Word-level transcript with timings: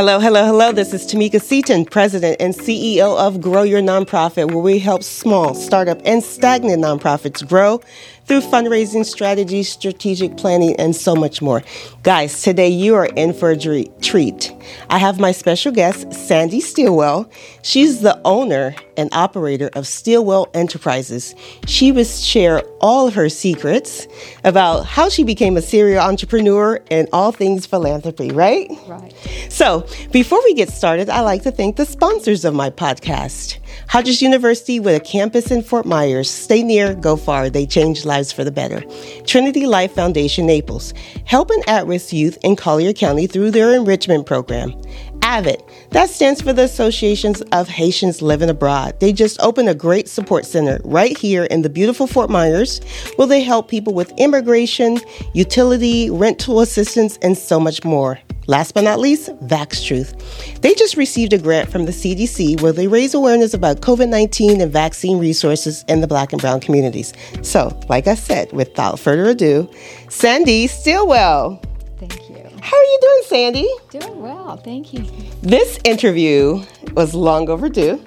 Hello, 0.00 0.18
hello, 0.18 0.46
hello. 0.46 0.72
This 0.72 0.94
is 0.94 1.06
Tamika 1.06 1.42
Seaton, 1.42 1.84
President 1.84 2.38
and 2.40 2.54
CEO 2.54 3.18
of 3.18 3.38
Grow 3.42 3.64
Your 3.64 3.82
Nonprofit, 3.82 4.46
where 4.48 4.56
we 4.56 4.78
help 4.78 5.02
small, 5.02 5.52
startup, 5.52 6.00
and 6.06 6.24
stagnant 6.24 6.82
nonprofits 6.82 7.46
grow 7.46 7.82
through 8.30 8.40
fundraising 8.42 9.04
strategies, 9.04 9.68
strategic 9.68 10.36
planning, 10.36 10.76
and 10.76 10.94
so 10.94 11.16
much 11.16 11.42
more. 11.42 11.64
Guys, 12.04 12.42
today 12.42 12.68
you 12.68 12.94
are 12.94 13.06
in 13.16 13.32
for 13.32 13.50
a 13.50 13.56
treat. 14.00 14.52
I 14.88 14.98
have 14.98 15.18
my 15.18 15.32
special 15.32 15.72
guest, 15.72 16.12
Sandy 16.12 16.60
Stilwell. 16.60 17.28
She's 17.62 18.02
the 18.02 18.20
owner 18.24 18.76
and 18.96 19.12
operator 19.12 19.68
of 19.74 19.84
Stilwell 19.84 20.48
Enterprises. 20.54 21.34
She 21.66 21.90
will 21.90 22.04
share 22.04 22.62
all 22.80 23.08
of 23.08 23.14
her 23.14 23.28
secrets 23.28 24.06
about 24.44 24.86
how 24.86 25.08
she 25.08 25.24
became 25.24 25.56
a 25.56 25.62
serial 25.62 26.00
entrepreneur 26.00 26.78
and 26.88 27.08
all 27.12 27.32
things 27.32 27.66
philanthropy, 27.66 28.30
right? 28.30 28.70
Right. 28.86 29.12
So, 29.48 29.88
before 30.12 30.40
we 30.44 30.54
get 30.54 30.68
started, 30.68 31.10
I 31.10 31.22
like 31.22 31.42
to 31.42 31.50
thank 31.50 31.74
the 31.74 31.84
sponsors 31.84 32.44
of 32.44 32.54
my 32.54 32.70
podcast. 32.70 33.58
Hodges 33.88 34.22
University 34.22 34.80
with 34.80 34.94
a 34.94 35.00
campus 35.00 35.50
in 35.50 35.62
Fort 35.62 35.86
Myers. 35.86 36.30
Stay 36.30 36.62
near, 36.62 36.94
go 36.94 37.16
far. 37.16 37.50
They 37.50 37.66
change 37.66 38.04
lives 38.04 38.32
for 38.32 38.44
the 38.44 38.52
better. 38.52 38.82
Trinity 39.26 39.66
Life 39.66 39.92
Foundation 39.92 40.46
Naples, 40.46 40.94
helping 41.24 41.62
at 41.66 41.86
risk 41.86 42.12
youth 42.12 42.38
in 42.42 42.56
Collier 42.56 42.92
County 42.92 43.26
through 43.26 43.50
their 43.50 43.74
enrichment 43.74 44.26
program. 44.26 44.74
AVID, 45.30 45.62
that 45.90 46.10
stands 46.10 46.42
for 46.42 46.52
the 46.52 46.64
Associations 46.64 47.40
of 47.52 47.68
Haitians 47.68 48.20
Living 48.20 48.50
Abroad. 48.50 48.98
They 48.98 49.12
just 49.12 49.40
opened 49.40 49.68
a 49.68 49.74
great 49.76 50.08
support 50.08 50.44
center 50.44 50.80
right 50.84 51.16
here 51.16 51.44
in 51.44 51.62
the 51.62 51.70
beautiful 51.70 52.08
Fort 52.08 52.30
Myers 52.30 52.80
where 53.14 53.28
they 53.28 53.40
help 53.40 53.68
people 53.68 53.94
with 53.94 54.12
immigration, 54.18 54.98
utility, 55.32 56.10
rental 56.10 56.60
assistance, 56.60 57.16
and 57.22 57.38
so 57.38 57.60
much 57.60 57.84
more. 57.84 58.18
Last 58.48 58.74
but 58.74 58.82
not 58.82 58.98
least, 58.98 59.28
Vax 59.46 59.86
Truth. 59.86 60.60
They 60.62 60.74
just 60.74 60.96
received 60.96 61.32
a 61.32 61.38
grant 61.38 61.70
from 61.70 61.84
the 61.84 61.92
CDC 61.92 62.60
where 62.60 62.72
they 62.72 62.88
raise 62.88 63.14
awareness 63.14 63.54
about 63.54 63.82
COVID 63.82 64.08
19 64.08 64.60
and 64.60 64.72
vaccine 64.72 65.20
resources 65.20 65.84
in 65.86 66.00
the 66.00 66.08
black 66.08 66.32
and 66.32 66.40
brown 66.40 66.58
communities. 66.58 67.12
So, 67.42 67.78
like 67.88 68.08
I 68.08 68.16
said, 68.16 68.52
without 68.52 68.98
further 68.98 69.26
ado, 69.26 69.70
Sandy 70.08 70.66
Stilwell. 70.66 71.62
How 72.62 72.76
are 72.76 72.82
you 72.82 72.98
doing, 73.00 73.22
Sandy? 73.26 73.68
Doing 73.90 74.22
well, 74.22 74.56
thank 74.56 74.92
you. 74.92 75.04
This 75.42 75.78
interview 75.84 76.62
was 76.94 77.14
long 77.14 77.48
overdue. 77.48 78.02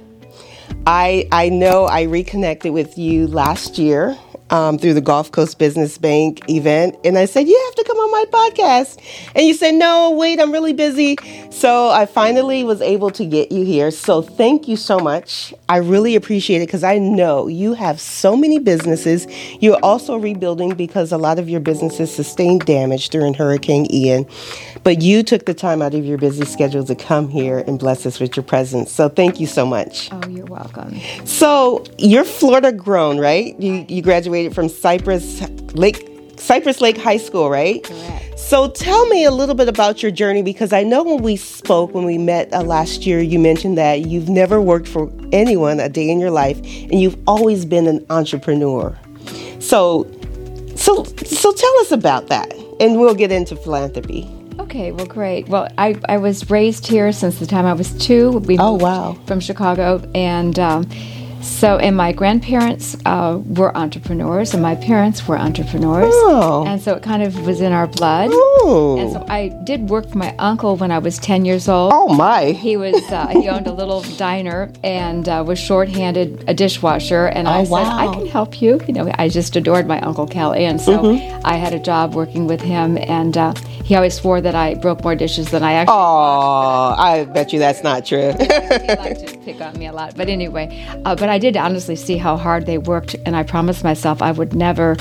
I 0.86 1.28
I 1.32 1.50
know 1.50 1.86
I 1.86 2.04
reconnected 2.04 2.74
with 2.74 2.98
you 2.98 3.28
last 3.28 3.78
year 3.78 4.18
um, 4.54 4.78
through 4.78 4.94
the 4.94 5.02
Gulf 5.02 5.32
Coast 5.32 5.58
Business 5.58 5.98
Bank 5.98 6.48
event. 6.48 6.96
And 7.04 7.18
I 7.18 7.26
said, 7.26 7.48
You 7.48 7.62
have 7.66 7.76
to 7.76 7.84
come 7.84 7.98
on 7.98 8.12
my 8.12 8.26
podcast. 8.32 9.02
And 9.36 9.48
you 9.48 9.54
said, 9.56 9.74
No, 9.74 10.12
wait, 10.12 10.40
I'm 10.40 10.52
really 10.52 10.74
busy. 10.74 11.18
So 11.50 11.90
I 11.90 12.06
finally 12.06 12.64
was 12.64 12.82
able 12.82 13.10
to 13.12 13.26
get 13.26 13.52
you 13.52 13.66
here. 13.66 13.90
So 13.90 14.22
thank 14.22 14.68
you 14.68 14.76
so 14.76 15.00
much. 15.00 15.54
I 15.70 15.78
really 15.78 16.16
appreciate 16.16 16.62
it 16.62 16.68
because 16.68 16.84
I 16.84 17.00
know 17.00 17.48
you 17.48 17.74
have 17.74 18.00
so 18.00 18.38
many 18.38 18.60
businesses. 18.60 19.28
You're 19.60 19.80
also 19.82 20.18
rebuilding 20.18 20.76
because 20.76 21.12
a 21.12 21.18
lot 21.18 21.40
of 21.40 21.50
your 21.50 21.60
businesses 21.60 22.14
sustained 22.14 22.66
damage 22.66 23.10
during 23.10 23.34
Hurricane 23.34 23.88
Ian. 23.92 24.28
But 24.84 25.02
you 25.02 25.24
took 25.24 25.46
the 25.46 25.54
time 25.54 25.82
out 25.82 25.96
of 25.96 26.06
your 26.06 26.18
busy 26.18 26.46
schedule 26.46 26.84
to 26.84 26.96
come 26.96 27.30
here 27.30 27.64
and 27.66 27.80
bless 27.80 28.06
us 28.06 28.20
with 28.20 28.36
your 28.36 28.44
presence. 28.44 28.92
So 28.92 29.10
thank 29.10 29.40
you 29.40 29.48
so 29.48 29.66
much. 29.66 30.10
Oh, 30.12 30.28
you're 30.28 30.46
welcome. 30.46 31.00
So 31.26 31.86
you're 31.98 32.26
Florida 32.26 32.72
grown, 32.72 33.18
right? 33.20 33.60
You, 33.60 33.86
you 33.88 34.02
graduated 34.02 34.43
graduated 34.44 34.56
from 34.56 34.70
Cypress 34.70 35.42
Lake 35.74 36.10
Cypress 36.38 36.82
Lake 36.82 36.98
High 36.98 37.18
School, 37.18 37.50
right? 37.50 37.84
Correct. 37.84 38.40
So 38.40 38.70
tell 38.70 39.06
me 39.08 39.24
a 39.24 39.32
little 39.32 39.56
bit 39.56 39.70
about 39.70 40.04
your 40.04 40.12
journey 40.12 40.42
because 40.42 40.74
I 40.74 40.84
know 40.84 41.04
when 41.04 41.24
we 41.24 41.38
spoke, 41.38 41.94
when 41.94 42.06
we 42.06 42.18
met 42.18 42.52
uh, 42.52 42.64
last 42.64 43.06
year, 43.06 43.22
you 43.22 43.40
mentioned 43.40 43.78
that 43.78 44.02
you've 44.02 44.28
never 44.28 44.60
worked 44.60 44.88
for 44.88 45.10
anyone 45.32 45.80
a 45.80 45.88
day 45.88 46.10
in 46.10 46.20
your 46.20 46.32
life 46.32 46.58
and 46.58 47.00
you've 47.00 47.18
always 47.28 47.66
been 47.66 47.88
an 47.88 48.06
entrepreneur. 48.10 48.98
So, 49.60 50.12
so, 50.76 51.06
so 51.06 51.54
tell 51.54 51.78
us 51.80 51.92
about 51.92 52.28
that 52.28 52.52
and 52.82 53.00
we'll 53.00 53.16
get 53.16 53.32
into 53.32 53.56
philanthropy. 53.56 54.30
Okay, 54.60 54.92
well, 54.92 55.06
great. 55.06 55.48
Well, 55.48 55.70
I, 55.78 55.96
I 56.10 56.18
was 56.18 56.50
raised 56.50 56.86
here 56.88 57.12
since 57.14 57.40
the 57.40 57.46
time 57.46 57.66
I 57.66 57.74
was 57.74 57.94
two. 58.06 58.40
We 58.40 58.58
oh, 58.60 58.74
wow. 58.74 59.18
From 59.28 59.40
Chicago. 59.40 60.02
And, 60.14 60.60
um, 60.60 60.90
so, 61.44 61.78
and 61.78 61.96
my 61.96 62.12
grandparents 62.14 62.96
uh, 63.06 63.40
were 63.46 63.76
entrepreneurs, 63.78 64.54
and 64.54 64.64
my 64.64 64.76
parents 64.76 65.28
were 65.28 65.38
entrepreneurs. 65.38 66.14
Oh. 66.14 66.64
And 66.66 66.82
so 66.82 66.96
it 66.96 67.04
kind 67.04 67.22
of 67.22 67.46
was 67.46 67.62
in 67.62 67.74
our 67.74 67.88
blood. 67.88 68.30
Oh. 68.32 68.98
And 69.00 69.12
so 69.12 69.26
I 69.28 69.50
did 69.66 69.90
work 69.90 70.10
for 70.10 70.18
my 70.18 70.36
uncle 70.38 70.78
when 70.78 70.92
I 70.92 71.00
was 71.00 71.20
10 71.20 71.46
years 71.46 71.68
old. 71.68 71.92
Oh, 71.94 72.14
my. 72.14 72.52
He 72.52 72.78
was, 72.78 72.96
uh, 73.12 73.28
he 73.28 73.50
owned 73.50 73.68
a 73.68 73.74
little 73.74 74.02
diner 74.18 74.72
and 74.84 75.28
uh, 75.28 75.44
was 75.46 75.60
shorthanded 75.60 76.46
a 76.48 76.54
dishwasher. 76.54 77.28
And 77.28 77.48
I 77.48 77.62
oh, 77.62 77.66
said. 77.66 77.74
I 77.74 78.14
can 78.14 78.28
help 78.28 78.62
you. 78.62 78.80
You 78.88 78.94
know, 78.94 79.12
I 79.16 79.28
just 79.28 79.56
adored 79.56 79.88
my 79.88 80.00
Uncle 80.02 80.28
Cal. 80.28 80.54
And 80.54 80.80
so 80.80 80.98
mm-hmm. 80.98 81.42
I 81.46 81.56
had 81.56 81.74
a 81.74 81.80
job 81.80 82.16
working 82.16 82.48
with 82.48 82.62
him. 82.62 82.98
And 82.98 83.38
uh, 83.38 83.54
he 83.84 83.96
always 83.96 84.14
swore 84.14 84.42
that 84.42 84.56
I 84.56 84.76
broke 84.76 85.04
more 85.04 85.16
dishes 85.16 85.52
than 85.52 85.62
I 85.64 85.74
actually 85.74 85.96
Oh, 85.96 86.96
I 86.98 87.26
bet 87.26 87.52
you 87.52 87.60
that's 87.60 87.84
not 87.84 88.06
true. 88.06 88.32
he 88.40 88.48
liked 88.96 89.28
to 89.28 89.38
pick 89.44 89.60
on 89.62 89.78
me 89.78 89.88
a 89.88 89.92
lot. 89.92 90.16
But 90.16 90.30
anyway, 90.30 90.86
uh, 91.06 91.16
but 91.16 91.30
I 91.30 91.38
did 91.38 91.58
honestly 91.58 91.96
see 91.96 92.18
how 92.18 92.38
hard 92.38 92.66
they 92.66 92.78
worked, 92.78 93.16
and 93.26 93.36
I 93.36 93.44
promised 93.44 93.84
myself 93.84 94.22
I 94.22 94.32
would 94.32 94.54
never 94.56 94.96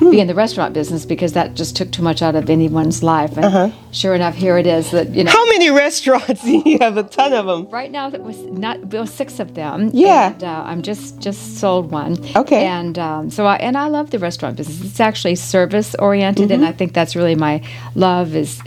be 0.00 0.20
in 0.20 0.26
the 0.26 0.34
restaurant 0.34 0.74
business 0.74 1.04
because 1.04 1.32
that 1.32 1.54
just 1.54 1.76
took 1.76 1.90
too 1.90 2.02
much 2.02 2.22
out 2.22 2.34
of 2.34 2.50
anyone's 2.50 3.02
life. 3.02 3.36
And 3.36 3.44
uh-huh. 3.44 3.70
sure 3.92 4.14
enough, 4.14 4.34
here 4.34 4.58
it 4.58 4.66
is. 4.66 4.90
That 4.90 5.10
you 5.10 5.24
know. 5.24 5.30
How 5.30 5.46
many 5.46 5.70
restaurants? 5.70 6.44
you 6.44 6.78
have 6.80 6.96
a 6.96 7.02
ton 7.02 7.32
of 7.32 7.46
them. 7.46 7.68
Right 7.70 7.90
now, 7.90 8.08
it 8.08 8.22
was 8.22 8.38
not 8.38 8.90
there 8.90 9.00
was 9.00 9.12
six 9.12 9.40
of 9.40 9.54
them. 9.54 9.90
Yeah. 9.92 10.32
And, 10.32 10.44
uh, 10.44 10.62
I'm 10.66 10.82
just 10.82 11.18
just 11.20 11.58
sold 11.58 11.90
one. 11.90 12.16
Okay. 12.36 12.66
And 12.66 12.98
um, 12.98 13.30
so 13.30 13.46
I 13.46 13.56
and 13.56 13.76
I 13.76 13.88
love 13.88 14.10
the 14.10 14.18
restaurant 14.18 14.56
business. 14.56 14.82
It's 14.82 15.00
actually 15.00 15.36
service 15.36 15.94
oriented, 15.96 16.50
mm-hmm. 16.50 16.62
and 16.62 16.66
I 16.66 16.72
think 16.72 16.92
that's 16.92 17.14
really 17.16 17.34
my 17.34 17.62
love 17.94 18.34
is 18.34 18.60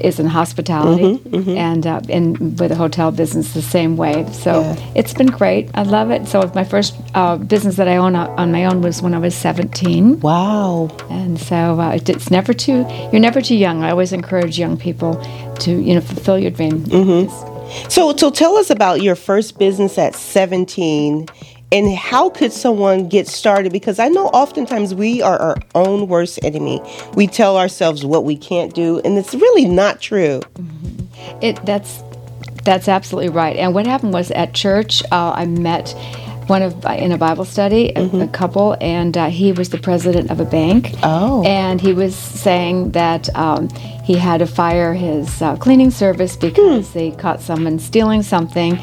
is 0.00 0.18
in 0.18 0.26
hospitality, 0.26 1.18
mm-hmm, 1.18 1.36
mm-hmm. 1.36 1.56
and 1.56 1.86
uh, 1.86 2.00
and 2.08 2.38
with 2.58 2.70
the 2.70 2.76
hotel 2.76 3.10
business 3.10 3.54
the 3.54 3.62
same 3.62 3.96
way. 3.96 4.26
So 4.32 4.60
yeah. 4.60 4.92
it's 4.94 5.14
been 5.14 5.28
great. 5.28 5.70
I 5.74 5.82
love 5.82 6.10
it. 6.10 6.26
So 6.28 6.50
my 6.54 6.64
first 6.64 6.94
uh, 7.14 7.36
business 7.36 7.76
that 7.76 7.88
I 7.88 7.96
own 7.96 8.14
on 8.16 8.52
my 8.52 8.64
own 8.64 8.80
was 8.82 9.02
when 9.02 9.14
I 9.14 9.18
was 9.18 9.34
17. 9.34 10.20
Wow. 10.20 10.75
And 11.10 11.38
so 11.38 11.80
uh, 11.80 11.98
it's 12.06 12.30
never 12.30 12.52
too 12.52 12.86
you're 13.12 13.20
never 13.20 13.40
too 13.40 13.56
young. 13.56 13.82
I 13.82 13.90
always 13.90 14.12
encourage 14.12 14.58
young 14.58 14.76
people 14.76 15.14
to 15.60 15.70
you 15.70 15.94
know 15.94 16.00
fulfill 16.00 16.38
your 16.38 16.50
dream. 16.50 16.80
Mm-hmm. 16.80 17.88
So 17.88 18.14
so 18.16 18.30
tell 18.30 18.56
us 18.56 18.70
about 18.70 19.02
your 19.02 19.16
first 19.16 19.58
business 19.58 19.98
at 19.98 20.14
17 20.14 21.26
and 21.72 21.96
how 21.96 22.30
could 22.30 22.52
someone 22.52 23.08
get 23.08 23.26
started 23.26 23.72
because 23.72 23.98
i 23.98 24.08
know 24.08 24.26
oftentimes 24.28 24.94
we 24.94 25.20
are 25.20 25.36
our 25.38 25.56
own 25.74 26.06
worst 26.06 26.38
enemy 26.44 26.80
we 27.14 27.26
tell 27.26 27.56
ourselves 27.56 28.04
what 28.04 28.22
we 28.22 28.36
can't 28.36 28.72
do 28.72 29.00
and 29.04 29.18
it's 29.18 29.34
really 29.34 29.64
not 29.64 30.00
true 30.00 30.40
mm-hmm. 30.54 31.42
it 31.42 31.58
that's 31.66 32.02
that's 32.64 32.88
absolutely 32.88 33.28
right 33.28 33.56
and 33.56 33.74
what 33.74 33.84
happened 33.84 34.12
was 34.12 34.30
at 34.30 34.54
church 34.54 35.02
uh, 35.10 35.32
i 35.34 35.44
met 35.44 35.92
one 36.46 36.62
of 36.62 36.84
in 36.84 37.12
a 37.12 37.18
Bible 37.18 37.44
study, 37.44 37.90
a, 37.90 37.94
mm-hmm. 37.94 38.20
a 38.22 38.28
couple, 38.28 38.76
and 38.80 39.16
uh, 39.16 39.28
he 39.28 39.52
was 39.52 39.70
the 39.70 39.78
president 39.78 40.30
of 40.30 40.40
a 40.40 40.44
bank. 40.44 40.92
Oh, 41.02 41.44
and 41.44 41.80
he 41.80 41.92
was 41.92 42.14
saying 42.14 42.92
that 42.92 43.34
um, 43.36 43.68
he 44.04 44.14
had 44.14 44.38
to 44.38 44.46
fire 44.46 44.94
his 44.94 45.42
uh, 45.42 45.56
cleaning 45.56 45.90
service 45.90 46.36
because 46.36 46.88
hmm. 46.88 46.98
they 46.98 47.10
caught 47.10 47.40
someone 47.40 47.78
stealing 47.78 48.22
something. 48.22 48.78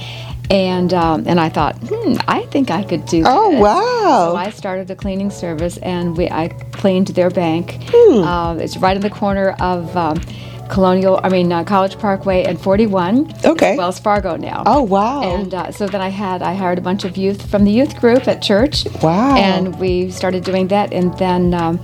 And 0.50 0.94
um, 0.94 1.24
and 1.26 1.40
I 1.40 1.48
thought, 1.48 1.78
hmm, 1.78 2.16
I 2.28 2.46
think 2.48 2.70
I 2.70 2.84
could 2.84 3.06
do. 3.06 3.24
Oh 3.26 3.52
this. 3.52 3.62
wow! 3.62 4.32
So 4.32 4.36
I 4.36 4.50
started 4.50 4.92
a 4.92 4.96
cleaning 4.96 5.32
service, 5.32 5.78
and 5.78 6.18
we 6.18 6.30
I 6.30 6.50
cleaned 6.74 7.08
their 7.08 7.30
bank. 7.30 7.78
Hmm. 7.88 8.24
Uh, 8.24 8.56
it's 8.56 8.76
right 8.78 8.96
in 8.96 9.02
the 9.02 9.10
corner 9.10 9.52
of. 9.60 9.96
Um, 9.96 10.22
Colonial, 10.70 11.20
I 11.24 11.30
mean 11.30 11.52
uh, 11.52 11.64
College 11.64 11.98
Parkway 11.98 12.44
and 12.44 12.60
41. 12.60 13.34
Okay. 13.46 13.78
Wells 13.78 14.00
Fargo 14.00 14.36
now. 14.36 14.64
Oh 14.66 14.82
wow! 14.82 15.22
And 15.22 15.54
uh, 15.54 15.72
so 15.72 15.88
then 15.88 16.02
I 16.02 16.10
had 16.10 16.42
I 16.42 16.54
hired 16.54 16.78
a 16.78 16.82
bunch 16.82 17.04
of 17.04 17.18
youth 17.18 17.50
from 17.50 17.64
the 17.64 17.72
youth 17.72 18.00
group 18.00 18.28
at 18.28 18.42
church. 18.42 18.86
Wow! 19.02 19.36
And 19.38 19.80
we 19.80 20.12
started 20.12 20.44
doing 20.44 20.68
that, 20.70 20.94
and 20.94 21.18
then. 21.18 21.54
Um, 21.54 21.80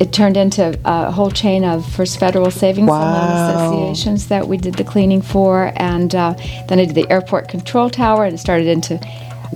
it 0.00 0.12
turned 0.12 0.36
into 0.36 0.78
a 0.84 1.12
whole 1.12 1.30
chain 1.30 1.64
of 1.64 1.86
First 1.86 2.18
Federal 2.18 2.50
Savings 2.50 2.88
wow. 2.88 3.02
and 3.02 3.14
Loan 3.14 3.92
Associations 3.92 4.26
that 4.28 4.48
we 4.48 4.56
did 4.56 4.74
the 4.74 4.84
cleaning 4.84 5.22
for, 5.22 5.72
and 5.76 6.12
uh, 6.12 6.34
then 6.68 6.80
I 6.80 6.86
did 6.86 6.96
the 6.96 7.08
airport 7.08 7.48
control 7.48 7.88
tower, 7.88 8.24
and 8.24 8.34
it 8.34 8.38
started 8.38 8.66
into 8.66 8.96
uh, 8.96 8.98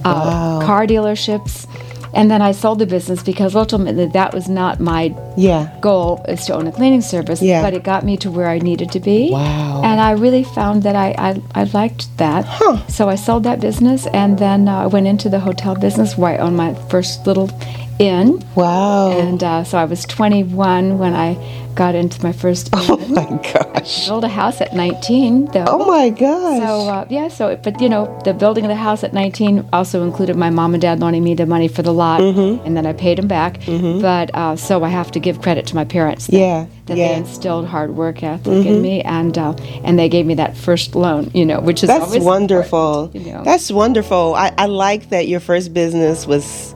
wow. 0.05 0.61
car 0.62 0.87
dealerships. 0.87 1.67
And 2.15 2.31
then 2.31 2.43
I 2.43 2.53
sold 2.53 2.79
the 2.79 2.87
business 2.87 3.23
because 3.23 3.55
ultimately 3.55 4.07
that 4.07 4.35
was 4.35 4.49
not 4.49 4.81
my 4.81 5.15
yeah. 5.37 5.77
goal 5.81 6.25
is 6.29 6.45
to 6.47 6.55
own 6.55 6.67
a 6.67 6.73
cleaning 6.73 7.03
service. 7.03 7.41
Yeah. 7.41 7.62
But 7.62 7.75
it 7.75 7.85
got 7.85 8.05
me 8.05 8.17
to 8.19 8.31
where 8.31 8.49
I 8.49 8.59
needed 8.59 8.91
to 8.93 9.01
be. 9.01 9.31
Wow. 9.31 9.83
And 9.85 10.01
I 10.01 10.12
really 10.12 10.45
found 10.45 10.83
that 10.83 10.97
I, 10.97 11.15
I, 11.19 11.43
I 11.55 11.65
liked 11.65 12.17
that. 12.19 12.45
Huh. 12.47 12.87
So 12.89 13.09
I 13.09 13.15
sold 13.15 13.45
that 13.45 13.61
business 13.61 14.07
and 14.09 14.39
then 14.39 14.69
uh, 14.69 14.81
I 14.81 14.87
went 14.87 15.07
into 15.07 15.29
the 15.29 15.41
hotel 15.41 15.75
business 15.75 16.17
where 16.17 16.35
I 16.35 16.39
owned 16.39 16.57
my 16.57 16.75
first 16.89 17.27
little 17.27 17.51
inn. 17.99 18.43
Wow. 18.55 19.11
And 19.11 19.43
uh, 19.45 19.65
so 19.65 19.79
I 19.79 19.85
was 19.85 20.05
21 20.05 20.99
when 20.99 21.15
I 21.15 21.35
got 21.81 21.94
into 21.94 22.23
my 22.23 22.31
first 22.31 22.69
oh 22.75 22.99
my 23.09 23.25
gosh. 23.53 24.05
I 24.06 24.11
Built 24.11 24.25
a 24.25 24.29
house 24.29 24.61
at 24.61 24.75
19, 24.75 25.47
though. 25.47 25.65
Oh 25.67 25.87
my 25.87 26.11
gosh. 26.11 26.59
So, 26.61 26.88
uh, 26.91 27.06
yeah, 27.09 27.29
so, 27.29 27.56
but 27.56 27.81
you 27.81 27.88
know, 27.88 28.05
the 28.25 28.35
building 28.35 28.65
of 28.67 28.69
the 28.69 28.75
house 28.88 29.03
at 29.03 29.15
19 29.15 29.67
also 29.73 30.05
included 30.05 30.37
my 30.37 30.50
mom 30.50 30.75
and 30.75 30.82
dad 30.82 31.00
loaning 31.00 31.25
me 31.25 31.32
the 31.35 31.47
money 31.47 31.69
for 31.69 31.81
the 31.81 31.93
lot, 31.94 32.21
Mm-hmm. 32.21 32.67
and 32.67 32.77
then 32.77 32.85
I 32.85 32.93
paid 32.93 33.17
them 33.17 33.29
back. 33.29 33.61
But 33.67 34.29
uh, 34.35 34.56
so 34.56 34.85
I 34.85 34.91
have 34.91 35.11
to 35.12 35.21
give 35.21 35.41
credit 35.41 35.67
to 35.69 35.75
my 35.75 35.87
parents. 35.87 36.27
that- 36.27 36.37
Yeah, 36.37 36.67
That 36.87 36.99
yeah. 36.99 37.09
they 37.09 37.15
instilled 37.15 37.67
hard 37.67 37.91
work 37.97 38.23
ethic 38.23 38.67
in 38.67 38.83
me, 38.83 39.00
and 39.00 39.38
uh, 39.38 39.55
and 39.83 39.99
they 39.99 40.11
gave 40.11 40.26
me 40.26 40.35
that 40.35 40.59
first 40.59 40.94
loan, 40.94 41.31
you 41.33 41.47
know, 41.47 41.61
which 41.61 41.83
is 41.83 41.88
That's 41.88 42.19
wonderful. 42.19 43.11
you 43.15 43.33
know. 43.33 43.43
That's 43.43 43.71
wonderful. 43.73 44.35
I, 44.35 44.53
I 44.59 44.67
like 44.67 45.09
that 45.15 45.29
your 45.29 45.41
first 45.41 45.73
business 45.73 46.26
was 46.26 46.75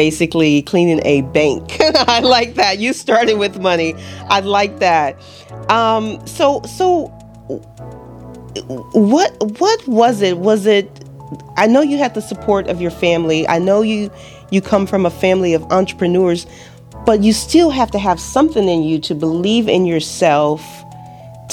basically 0.00 0.62
cleaning 0.62 0.98
a 1.04 1.20
bank. 1.20 1.76
I 2.08 2.20
like 2.20 2.54
that. 2.54 2.78
You 2.78 2.94
started 2.94 3.34
with 3.34 3.60
money. 3.60 3.94
I 4.30 4.40
like 4.40 4.78
that. 4.78 5.14
Um, 5.68 6.26
so 6.26 6.62
so 6.62 7.08
what 8.94 9.30
what 9.60 9.86
was 9.86 10.22
it? 10.22 10.38
Was 10.38 10.64
it 10.64 10.88
I 11.58 11.66
know 11.66 11.82
you 11.82 11.98
had 11.98 12.14
the 12.14 12.22
support 12.22 12.66
of 12.68 12.80
your 12.80 12.90
family. 12.90 13.46
I 13.46 13.58
know 13.58 13.82
you 13.82 14.10
you 14.50 14.62
come 14.62 14.86
from 14.86 15.04
a 15.04 15.10
family 15.10 15.52
of 15.52 15.62
entrepreneurs, 15.64 16.46
but 17.04 17.22
you 17.22 17.34
still 17.34 17.68
have 17.68 17.90
to 17.90 17.98
have 17.98 18.18
something 18.18 18.66
in 18.70 18.82
you 18.82 18.98
to 19.00 19.14
believe 19.14 19.68
in 19.68 19.84
yourself 19.84 20.62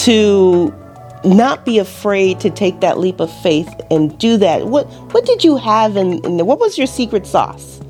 to 0.06 0.74
not 1.26 1.66
be 1.66 1.80
afraid 1.80 2.40
to 2.40 2.50
take 2.50 2.80
that 2.80 2.98
leap 2.98 3.20
of 3.20 3.30
faith 3.42 3.74
and 3.92 4.18
do 4.18 4.38
that. 4.38 4.68
What 4.68 4.86
what 5.12 5.26
did 5.26 5.44
you 5.44 5.58
have 5.58 5.98
in 5.98 6.22
what 6.46 6.60
was 6.60 6.78
your 6.78 6.88
secret 6.88 7.28
sauce? 7.28 7.82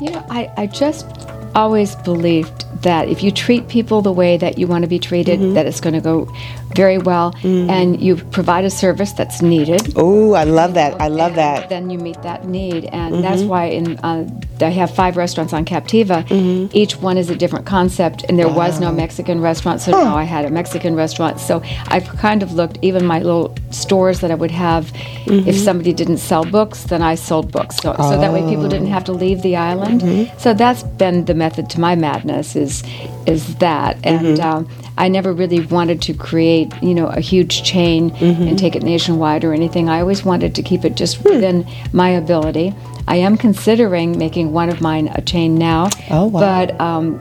You 0.00 0.10
know, 0.10 0.24
I, 0.30 0.50
I 0.56 0.66
just 0.66 1.06
always 1.54 1.96
believed 1.96 2.64
that 2.82 3.08
if 3.08 3.22
you 3.22 3.32
treat 3.32 3.68
people 3.68 4.00
the 4.00 4.12
way 4.12 4.36
that 4.36 4.58
you 4.58 4.66
want 4.68 4.82
to 4.82 4.88
be 4.88 4.98
treated, 4.98 5.40
Mm-hmm. 5.40 5.54
that 5.54 5.66
it's 5.66 5.80
going 5.80 5.94
to 5.94 6.00
go 6.00 6.32
very 6.74 6.98
well, 6.98 7.32
mm. 7.42 7.68
and 7.68 8.00
you 8.00 8.16
provide 8.16 8.64
a 8.64 8.70
service 8.70 9.12
that's 9.12 9.42
needed. 9.42 9.92
Oh, 9.96 10.32
I 10.34 10.44
love 10.44 10.74
that. 10.74 11.00
I 11.00 11.08
love 11.08 11.34
that. 11.34 11.68
Then 11.68 11.90
you 11.90 11.98
meet 11.98 12.22
that 12.22 12.46
need, 12.46 12.84
and 12.86 13.22
that's 13.24 13.40
mm-hmm. 13.40 13.48
why 13.48 13.64
in 13.66 13.98
uh, 13.98 14.28
I 14.60 14.70
have 14.70 14.94
five 14.94 15.16
restaurants 15.16 15.52
on 15.52 15.64
Captiva. 15.64 16.26
Mm-hmm. 16.28 16.76
Each 16.76 16.96
one 16.96 17.16
is 17.16 17.30
a 17.30 17.36
different 17.36 17.66
concept, 17.66 18.24
and 18.28 18.38
there 18.38 18.48
was 18.48 18.80
no 18.80 18.92
Mexican 18.92 19.40
restaurant, 19.40 19.80
so 19.80 19.92
now 19.92 20.16
I 20.16 20.24
had 20.24 20.44
a 20.44 20.50
Mexican 20.50 20.94
restaurant. 20.94 21.40
So 21.40 21.62
I've 21.88 22.08
kind 22.18 22.42
of 22.42 22.52
looked 22.52 22.78
even 22.82 23.04
my 23.06 23.18
little 23.18 23.54
stores 23.70 24.20
that 24.20 24.30
I 24.30 24.34
would 24.34 24.50
have. 24.50 24.92
If 25.26 25.26
mm-hmm. 25.26 25.50
somebody 25.52 25.92
didn't 25.92 26.18
sell 26.18 26.44
books, 26.44 26.84
then 26.84 27.02
I 27.02 27.14
sold 27.14 27.52
books, 27.52 27.76
so, 27.76 27.94
so 27.96 28.18
that 28.18 28.32
way 28.32 28.40
people 28.42 28.68
didn't 28.68 28.88
oh. 28.88 28.90
have 28.90 29.04
to 29.04 29.12
leave 29.12 29.42
the 29.42 29.56
island. 29.56 30.02
So 30.38 30.54
that's 30.54 30.82
been 30.82 31.24
the 31.24 31.34
method 31.34 31.70
to 31.70 31.80
my 31.80 31.94
madness 31.94 32.56
is 32.56 32.82
is 33.28 33.54
that, 33.56 33.96
and 34.04 34.40
um, 34.40 34.68
I 34.96 35.08
never 35.08 35.32
really 35.32 35.60
wanted 35.60 36.00
to 36.02 36.14
create 36.14 36.72
you 36.82 36.94
know 36.94 37.06
a 37.08 37.20
huge 37.20 37.62
chain 37.62 38.10
and 38.16 38.58
take 38.58 38.74
it 38.74 38.82
nationwide 38.82 39.44
or 39.44 39.52
anything. 39.52 39.88
I 39.88 40.00
always 40.00 40.24
wanted 40.24 40.54
to 40.56 40.62
keep 40.62 40.84
it 40.84 40.96
just 40.96 41.22
within 41.24 41.66
my 41.92 42.08
ability. 42.10 42.74
I 43.06 43.16
am 43.16 43.36
considering 43.36 44.18
making 44.18 44.52
one 44.52 44.68
of 44.68 44.80
mine 44.80 45.08
a 45.14 45.22
chain 45.22 45.54
now, 45.56 45.88
Oh, 46.10 46.26
wow. 46.26 46.40
but 46.40 46.80
um, 46.80 47.18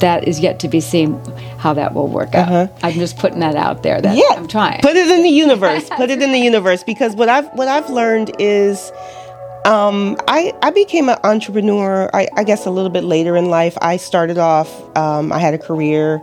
that 0.00 0.28
is 0.28 0.38
yet 0.40 0.60
to 0.60 0.68
be 0.68 0.80
seen 0.80 1.14
how 1.58 1.72
that 1.74 1.94
will 1.94 2.06
work 2.06 2.34
out. 2.34 2.70
I'm 2.82 2.92
just 2.92 3.18
putting 3.18 3.40
that 3.40 3.56
out 3.56 3.82
there. 3.82 4.00
That 4.00 4.12
Uh-huh. 4.16 4.22
Yeah, 4.30 4.38
I'm 4.38 4.46
trying. 4.46 4.80
Put 4.82 4.94
it 4.96 5.08
in 5.08 5.22
the 5.22 5.28
universe. 5.30 5.88
Put 5.96 6.10
it 6.10 6.20
in 6.22 6.30
the 6.32 6.38
universe 6.50 6.84
because 6.84 7.16
what 7.16 7.28
I've 7.28 7.48
what 7.54 7.66
I've 7.68 7.88
learned 7.90 8.30
is, 8.38 8.92
um, 9.66 10.16
I 10.28 10.54
I 10.62 10.70
became 10.70 11.08
an 11.08 11.18
entrepreneur. 11.24 12.08
I, 12.14 12.28
I 12.36 12.44
guess 12.44 12.66
a 12.66 12.70
little 12.70 12.90
bit 12.90 13.02
later 13.02 13.36
in 13.36 13.46
life. 13.46 13.76
I 13.82 13.96
started 13.96 14.38
off. 14.38 14.70
Um, 14.96 15.32
I 15.32 15.40
had 15.40 15.54
a 15.54 15.58
career. 15.58 16.22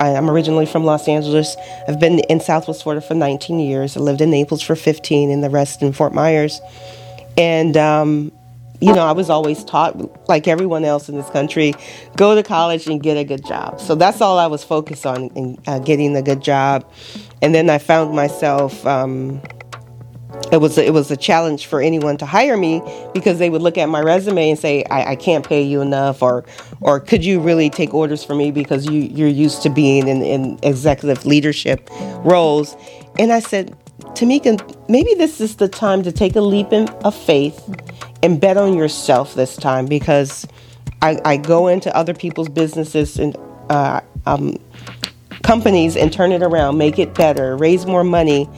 I, 0.00 0.14
I'm 0.14 0.30
originally 0.30 0.64
from 0.64 0.84
Los 0.84 1.08
Angeles. 1.08 1.56
I've 1.88 1.98
been 1.98 2.20
in 2.20 2.40
Southwest 2.40 2.84
Florida 2.84 3.04
for 3.04 3.14
19 3.14 3.58
years. 3.58 3.96
I 3.96 4.00
lived 4.00 4.20
in 4.20 4.30
Naples 4.30 4.62
for 4.62 4.76
15, 4.76 5.30
and 5.30 5.42
the 5.42 5.50
rest 5.50 5.82
in 5.82 5.92
Fort 5.92 6.14
Myers. 6.14 6.60
And 7.36 7.76
um, 7.76 8.30
you 8.80 8.92
know, 8.92 9.04
I 9.04 9.12
was 9.12 9.28
always 9.28 9.64
taught, 9.64 10.28
like 10.28 10.46
everyone 10.46 10.84
else 10.84 11.08
in 11.08 11.16
this 11.16 11.30
country, 11.30 11.74
go 12.16 12.36
to 12.36 12.44
college 12.44 12.86
and 12.86 13.02
get 13.02 13.16
a 13.16 13.24
good 13.24 13.44
job. 13.44 13.80
So 13.80 13.96
that's 13.96 14.20
all 14.20 14.38
I 14.38 14.46
was 14.46 14.62
focused 14.62 15.04
on, 15.04 15.30
in 15.30 15.58
uh, 15.66 15.80
getting 15.80 16.14
a 16.16 16.22
good 16.22 16.42
job. 16.42 16.88
And 17.42 17.52
then 17.52 17.70
I 17.70 17.78
found 17.78 18.14
myself. 18.14 18.86
It 20.54 20.60
was 20.60 20.78
a, 20.78 20.86
it 20.86 20.92
was 20.92 21.10
a 21.10 21.16
challenge 21.16 21.66
for 21.66 21.82
anyone 21.82 22.16
to 22.18 22.26
hire 22.26 22.56
me 22.56 22.80
because 23.12 23.40
they 23.40 23.50
would 23.50 23.60
look 23.60 23.76
at 23.76 23.88
my 23.88 24.00
resume 24.00 24.50
and 24.50 24.58
say 24.58 24.84
I, 24.84 25.10
I 25.10 25.16
can't 25.16 25.44
pay 25.44 25.60
you 25.62 25.80
enough 25.80 26.22
or 26.22 26.44
or 26.80 27.00
could 27.00 27.24
you 27.24 27.40
really 27.40 27.68
take 27.68 27.92
orders 27.92 28.22
for 28.22 28.36
me 28.36 28.52
because 28.52 28.86
you 28.86 29.00
you're 29.00 29.26
used 29.26 29.62
to 29.62 29.68
being 29.68 30.06
in, 30.06 30.22
in 30.22 30.60
executive 30.62 31.26
leadership 31.26 31.90
roles? 32.24 32.76
And 33.18 33.32
I 33.32 33.40
said 33.40 33.76
Tamika 34.14 34.88
maybe 34.88 35.12
this 35.14 35.40
is 35.40 35.56
the 35.56 35.66
time 35.66 36.04
to 36.04 36.12
take 36.12 36.36
a 36.36 36.40
leap 36.40 36.72
in, 36.72 36.88
of 37.04 37.16
faith 37.16 37.60
and 38.22 38.40
bet 38.40 38.56
on 38.56 38.76
yourself 38.78 39.34
this 39.34 39.56
time 39.56 39.86
because 39.86 40.46
I, 41.02 41.20
I 41.24 41.36
go 41.36 41.66
into 41.66 41.94
other 41.96 42.14
people's 42.14 42.48
businesses 42.48 43.18
and 43.18 43.36
uh, 43.70 44.02
um, 44.24 44.56
companies 45.42 45.96
and 45.96 46.12
turn 46.12 46.30
it 46.30 46.42
around 46.42 46.78
make 46.78 47.00
it 47.00 47.12
better 47.12 47.56
raise 47.56 47.86
more 47.86 48.04
money 48.04 48.48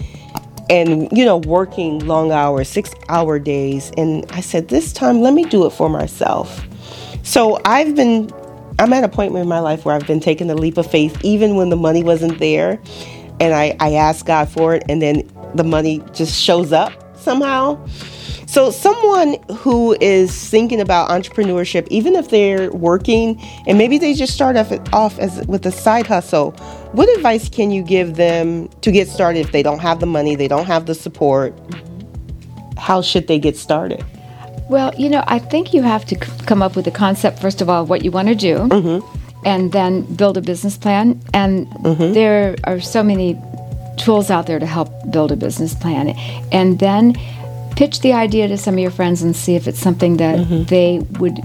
and 0.70 1.08
you 1.16 1.24
know 1.24 1.38
working 1.38 2.00
long 2.00 2.32
hours 2.32 2.68
six 2.68 2.92
hour 3.08 3.38
days. 3.38 3.92
And 3.96 4.24
i 4.32 4.40
said 4.40 4.68
this 4.68 4.92
time 4.92 5.20
let 5.20 5.34
me 5.34 5.44
do 5.44 5.66
it 5.66 5.70
for 5.70 5.88
myself. 5.88 6.64
So 7.22 7.60
i've 7.64 7.94
been 7.94 8.30
i'm 8.78 8.92
at 8.92 9.04
a 9.04 9.08
point 9.08 9.34
in 9.34 9.48
my 9.48 9.60
life 9.60 9.84
where 9.84 9.94
i've 9.94 10.06
been 10.06 10.20
taking 10.20 10.46
the 10.46 10.56
leap 10.56 10.76
of 10.76 10.90
faith 10.90 11.18
even 11.24 11.56
when 11.56 11.70
the 11.70 11.76
money 11.76 12.02
wasn't 12.02 12.38
there. 12.38 12.80
And 13.40 13.54
i, 13.54 13.76
I 13.80 13.94
asked 13.94 14.26
god 14.26 14.48
for 14.48 14.74
it 14.74 14.84
and 14.88 15.00
then 15.00 15.30
the 15.54 15.64
money 15.64 16.02
just 16.12 16.40
shows 16.40 16.72
up 16.72 16.92
somehow. 17.16 17.84
So 18.46 18.70
someone 18.70 19.36
who 19.56 19.96
is 20.00 20.48
thinking 20.48 20.80
about 20.80 21.10
entrepreneurship 21.10 21.86
even 21.90 22.14
if 22.14 22.30
they're 22.30 22.70
working 22.72 23.40
and 23.66 23.76
maybe 23.76 23.98
they 23.98 24.14
just 24.14 24.32
start 24.34 24.56
off, 24.56 24.72
off 24.92 25.18
as 25.18 25.44
with 25.46 25.66
a 25.66 25.72
side 25.72 26.06
hustle 26.06 26.52
what 26.92 27.08
advice 27.16 27.48
can 27.48 27.70
you 27.70 27.82
give 27.82 28.14
them 28.16 28.68
to 28.82 28.90
get 28.90 29.08
started 29.08 29.40
if 29.40 29.52
they 29.52 29.62
don't 29.62 29.80
have 29.80 30.00
the 30.00 30.06
money 30.06 30.34
they 30.36 30.48
don't 30.48 30.66
have 30.66 30.86
the 30.86 30.94
support 30.94 31.52
how 32.78 33.02
should 33.02 33.26
they 33.28 33.38
get 33.38 33.56
started 33.56 34.04
Well, 34.68 34.92
you 34.98 35.08
know, 35.08 35.22
I 35.28 35.38
think 35.38 35.72
you 35.72 35.82
have 35.82 36.04
to 36.06 36.14
c- 36.16 36.32
come 36.46 36.60
up 36.60 36.74
with 36.76 36.86
a 36.88 36.90
concept, 36.90 37.38
first 37.38 37.62
of 37.62 37.68
all, 37.70 37.82
of 37.82 37.88
what 37.88 38.02
you 38.04 38.10
want 38.10 38.28
to 38.28 38.34
do, 38.34 38.56
Mm-hmm. 38.76 38.98
and 39.46 39.70
then 39.70 40.02
build 40.16 40.36
a 40.36 40.40
business 40.40 40.76
plan. 40.76 41.20
And 41.32 41.66
there 42.14 42.56
are 42.64 42.80
so 42.80 43.02
many 43.04 43.36
tools 43.96 44.28
out 44.28 44.46
there 44.48 44.58
to 44.58 44.66
help 44.66 44.90
build 45.10 45.30
a 45.30 45.36
business 45.36 45.72
plan. 45.74 46.14
And 46.50 46.78
then 46.80 47.14
pitch 47.76 48.00
the 48.00 48.12
idea 48.12 48.48
to 48.48 48.56
some 48.58 48.74
of 48.74 48.80
your 48.80 48.90
friends 48.90 49.22
and 49.22 49.36
see 49.36 49.54
if 49.54 49.68
it's 49.68 49.78
something 49.80 50.16
that 50.18 50.36
Mm-hmm. 50.38 50.64
they 50.74 50.98
would 51.20 51.38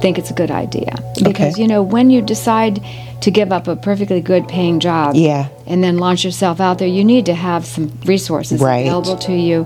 think 0.00 0.18
it's 0.18 0.30
a 0.30 0.34
good 0.34 0.50
idea. 0.50 0.94
Because, 1.22 1.58
you 1.58 1.66
know, 1.66 1.82
when 1.82 2.10
you 2.10 2.20
decide 2.22 2.82
to 3.22 3.30
give 3.30 3.50
up 3.50 3.66
a 3.66 3.76
perfectly 3.76 4.20
good 4.20 4.46
paying 4.46 4.78
job 4.78 5.14
Yeah. 5.14 5.48
and 5.66 5.82
then 5.82 5.98
launch 5.98 6.24
yourself 6.24 6.60
out 6.60 6.78
there, 6.78 6.88
you 6.88 7.04
need 7.04 7.26
to 7.26 7.34
have 7.34 7.64
some 7.64 7.90
resources 8.04 8.60
Right. 8.60 8.86
Mm-hmm. 8.86 8.88
available 8.98 9.16
to 9.22 9.32
you 9.32 9.62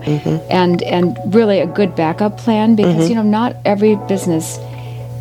and 0.51 0.83
and 0.83 1.19
really 1.35 1.59
a 1.61 1.67
good 1.67 1.95
backup 1.97 2.39
plan 2.39 2.75
because 2.77 3.09
you 3.09 3.15
know 3.17 3.23
not 3.23 3.57
every 3.65 3.97
business 4.09 4.59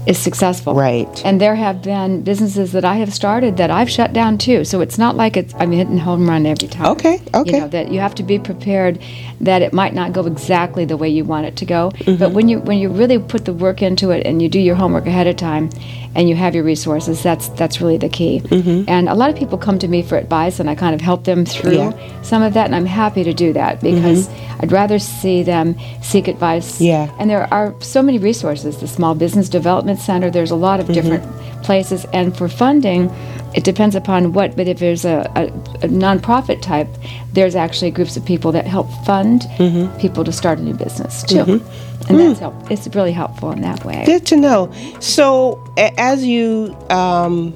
is 0.08 0.18
successful 0.18 0.74
Right. 0.74 1.22
and 1.26 1.40
there 1.42 1.56
have 1.56 1.82
been 1.82 2.22
businesses 2.24 2.72
that 2.72 2.86
i 2.86 2.96
have 2.96 3.14
started 3.14 3.58
that 3.58 3.70
i've 3.70 3.90
shut 3.90 4.14
down 4.14 4.38
too 4.38 4.64
so 4.64 4.82
it's 4.82 4.98
not 4.98 5.16
like 5.16 5.36
it's 5.38 5.54
i'm 5.56 5.72
hitting 5.72 5.98
home 5.98 6.28
run 6.28 6.46
every 6.46 6.68
time 6.68 6.86
Okay, 6.88 7.22
okay. 7.34 7.52
you 7.52 7.60
know 7.60 7.68
that 7.68 7.92
you 7.92 8.00
have 8.00 8.16
to 8.16 8.24
be 8.24 8.40
prepared 8.40 9.00
that 9.42 9.62
it 9.62 9.74
might 9.74 9.94
not 9.94 10.14
go 10.14 10.26
exactly 10.26 10.86
the 10.86 10.98
way 10.98 11.10
you 11.10 11.24
want 11.26 11.46
it 11.46 11.56
to 11.58 11.66
go 11.66 11.92
Mm-hmm. 12.00 12.16
but 12.18 12.32
when 12.32 12.48
you 12.48 12.60
when 12.60 12.78
you 12.80 12.90
really 12.90 13.20
put 13.20 13.46
the 13.46 13.54
work 13.54 13.82
into 13.82 14.10
it 14.12 14.26
and 14.26 14.42
you 14.42 14.50
do 14.50 14.60
your 14.60 14.76
homework 14.76 15.06
ahead 15.06 15.28
of 15.28 15.36
time 15.36 15.70
and 16.16 16.28
you 16.30 16.36
have 16.36 16.56
your 16.56 16.64
resources 16.64 17.22
that's 17.22 17.50
that's 17.50 17.80
really 17.82 17.98
the 17.98 18.10
key 18.10 18.42
and 18.88 19.10
a 19.10 19.14
lot 19.16 19.30
of 19.30 19.36
people 19.36 19.58
come 19.58 19.78
to 19.80 19.88
me 19.88 20.02
for 20.02 20.18
advice 20.18 20.60
and 20.60 20.70
i 20.70 20.76
kind 20.76 20.96
of 20.96 21.02
help 21.02 21.24
them 21.26 21.46
through 21.46 21.70
Mm-hmm. 21.78 22.00
Yeah. 22.00 22.22
some 22.22 22.42
of 22.42 22.54
that 22.54 22.66
and 22.66 22.76
i'm 22.76 22.86
happy 22.86 23.24
to 23.24 23.34
do 23.34 23.54
that 23.54 23.82
because 23.82 24.28
i'd 24.62 24.72
rather 24.72 24.98
see 25.00 25.44
them 25.44 25.76
seek 26.02 26.28
advice 26.28 26.80
Yeah. 26.82 27.10
and 27.20 27.30
there 27.30 27.52
are 27.54 27.74
so 27.82 28.02
many 28.02 28.18
resources 28.18 28.78
the 28.80 28.88
small 28.88 29.14
business 29.16 29.50
development 29.50 29.89
center 29.98 30.30
there's 30.30 30.52
a 30.52 30.56
lot 30.56 30.80
of 30.80 30.86
Mm-hmm. 30.88 30.94
different 30.94 31.64
places 31.64 32.06
and 32.14 32.36
for 32.38 32.48
funding 32.48 33.10
it 33.56 33.64
depends 33.64 33.96
upon 33.96 34.32
what 34.34 34.56
but 34.56 34.68
if 34.68 34.80
there's 34.80 35.06
a, 35.06 35.30
a, 35.36 35.46
a 35.86 35.90
nonprofit 35.90 36.62
type 36.62 36.88
there's 37.34 37.56
actually 37.56 37.92
groups 37.92 38.16
of 38.18 38.26
people 38.26 38.52
that 38.52 38.66
help 38.66 38.88
fund 39.06 39.42
Mm-hmm. 39.58 39.98
people 40.00 40.24
to 40.24 40.32
start 40.32 40.58
a 40.60 40.62
new 40.62 40.74
business 40.74 41.24
too 41.24 41.62
and 42.08 42.20
that's 42.20 42.40
help 42.40 42.54
it's 42.72 42.88
really 42.96 43.12
helpful 43.12 43.52
in 43.52 43.62
that 43.62 43.84
way 43.86 44.04
Good 44.06 44.26
to 44.28 44.36
know. 44.38 44.72
So, 45.00 45.62
a- 45.78 45.94
as 46.00 46.26
you 46.26 46.76
um, 46.90 47.54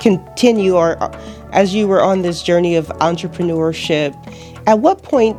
continue, 0.00 0.74
or 0.76 1.00
uh, 1.02 1.10
as 1.52 1.74
you 1.74 1.86
were 1.86 2.00
on 2.02 2.22
this 2.22 2.42
journey 2.42 2.74
of 2.76 2.86
entrepreneurship, 3.00 4.14
at 4.66 4.78
what 4.80 5.02
point 5.02 5.36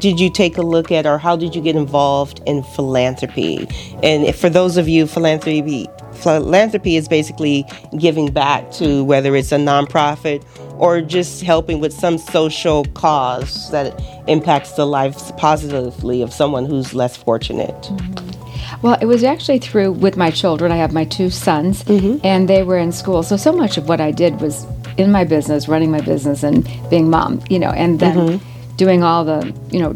did 0.00 0.18
you 0.18 0.30
take 0.30 0.56
a 0.56 0.62
look 0.62 0.90
at, 0.90 1.06
or 1.06 1.18
how 1.18 1.36
did 1.36 1.54
you 1.54 1.62
get 1.62 1.76
involved 1.76 2.40
in 2.46 2.62
philanthropy? 2.62 3.68
And 4.02 4.34
for 4.34 4.48
those 4.48 4.76
of 4.76 4.88
you, 4.88 5.06
philanthropy 5.06 5.88
philanthropy 6.14 6.96
is 6.96 7.08
basically 7.08 7.64
giving 7.96 8.30
back 8.30 8.70
to 8.72 9.02
whether 9.04 9.34
it's 9.34 9.52
a 9.52 9.56
nonprofit 9.56 10.44
or 10.78 11.00
just 11.00 11.42
helping 11.42 11.80
with 11.80 11.92
some 11.92 12.18
social 12.18 12.84
cause 12.94 13.70
that 13.70 13.98
impacts 14.28 14.72
the 14.72 14.86
lives 14.86 15.32
positively 15.32 16.20
of 16.22 16.32
someone 16.32 16.66
who's 16.66 16.94
less 16.94 17.16
fortunate. 17.16 17.74
Mm-hmm. 17.82 18.82
Well, 18.82 18.98
it 19.00 19.06
was 19.06 19.24
actually 19.24 19.58
through 19.58 19.92
with 19.92 20.16
my 20.16 20.30
children. 20.30 20.72
I 20.72 20.76
have 20.76 20.92
my 20.92 21.04
two 21.04 21.28
sons, 21.28 21.84
mm-hmm. 21.84 22.24
and 22.24 22.48
they 22.48 22.62
were 22.62 22.78
in 22.78 22.92
school. 22.92 23.22
So, 23.22 23.36
so 23.36 23.52
much 23.52 23.76
of 23.76 23.88
what 23.88 24.00
I 24.00 24.10
did 24.10 24.40
was 24.40 24.66
in 24.96 25.10
my 25.10 25.24
business, 25.24 25.68
running 25.68 25.90
my 25.90 26.00
business, 26.00 26.42
and 26.42 26.68
being 26.88 27.10
mom, 27.10 27.42
you 27.50 27.58
know, 27.58 27.70
and 27.70 28.00
then 28.00 28.16
mm-hmm. 28.16 28.59
Doing 28.80 29.02
all 29.02 29.26
the, 29.26 29.54
you 29.70 29.78
know, 29.78 29.94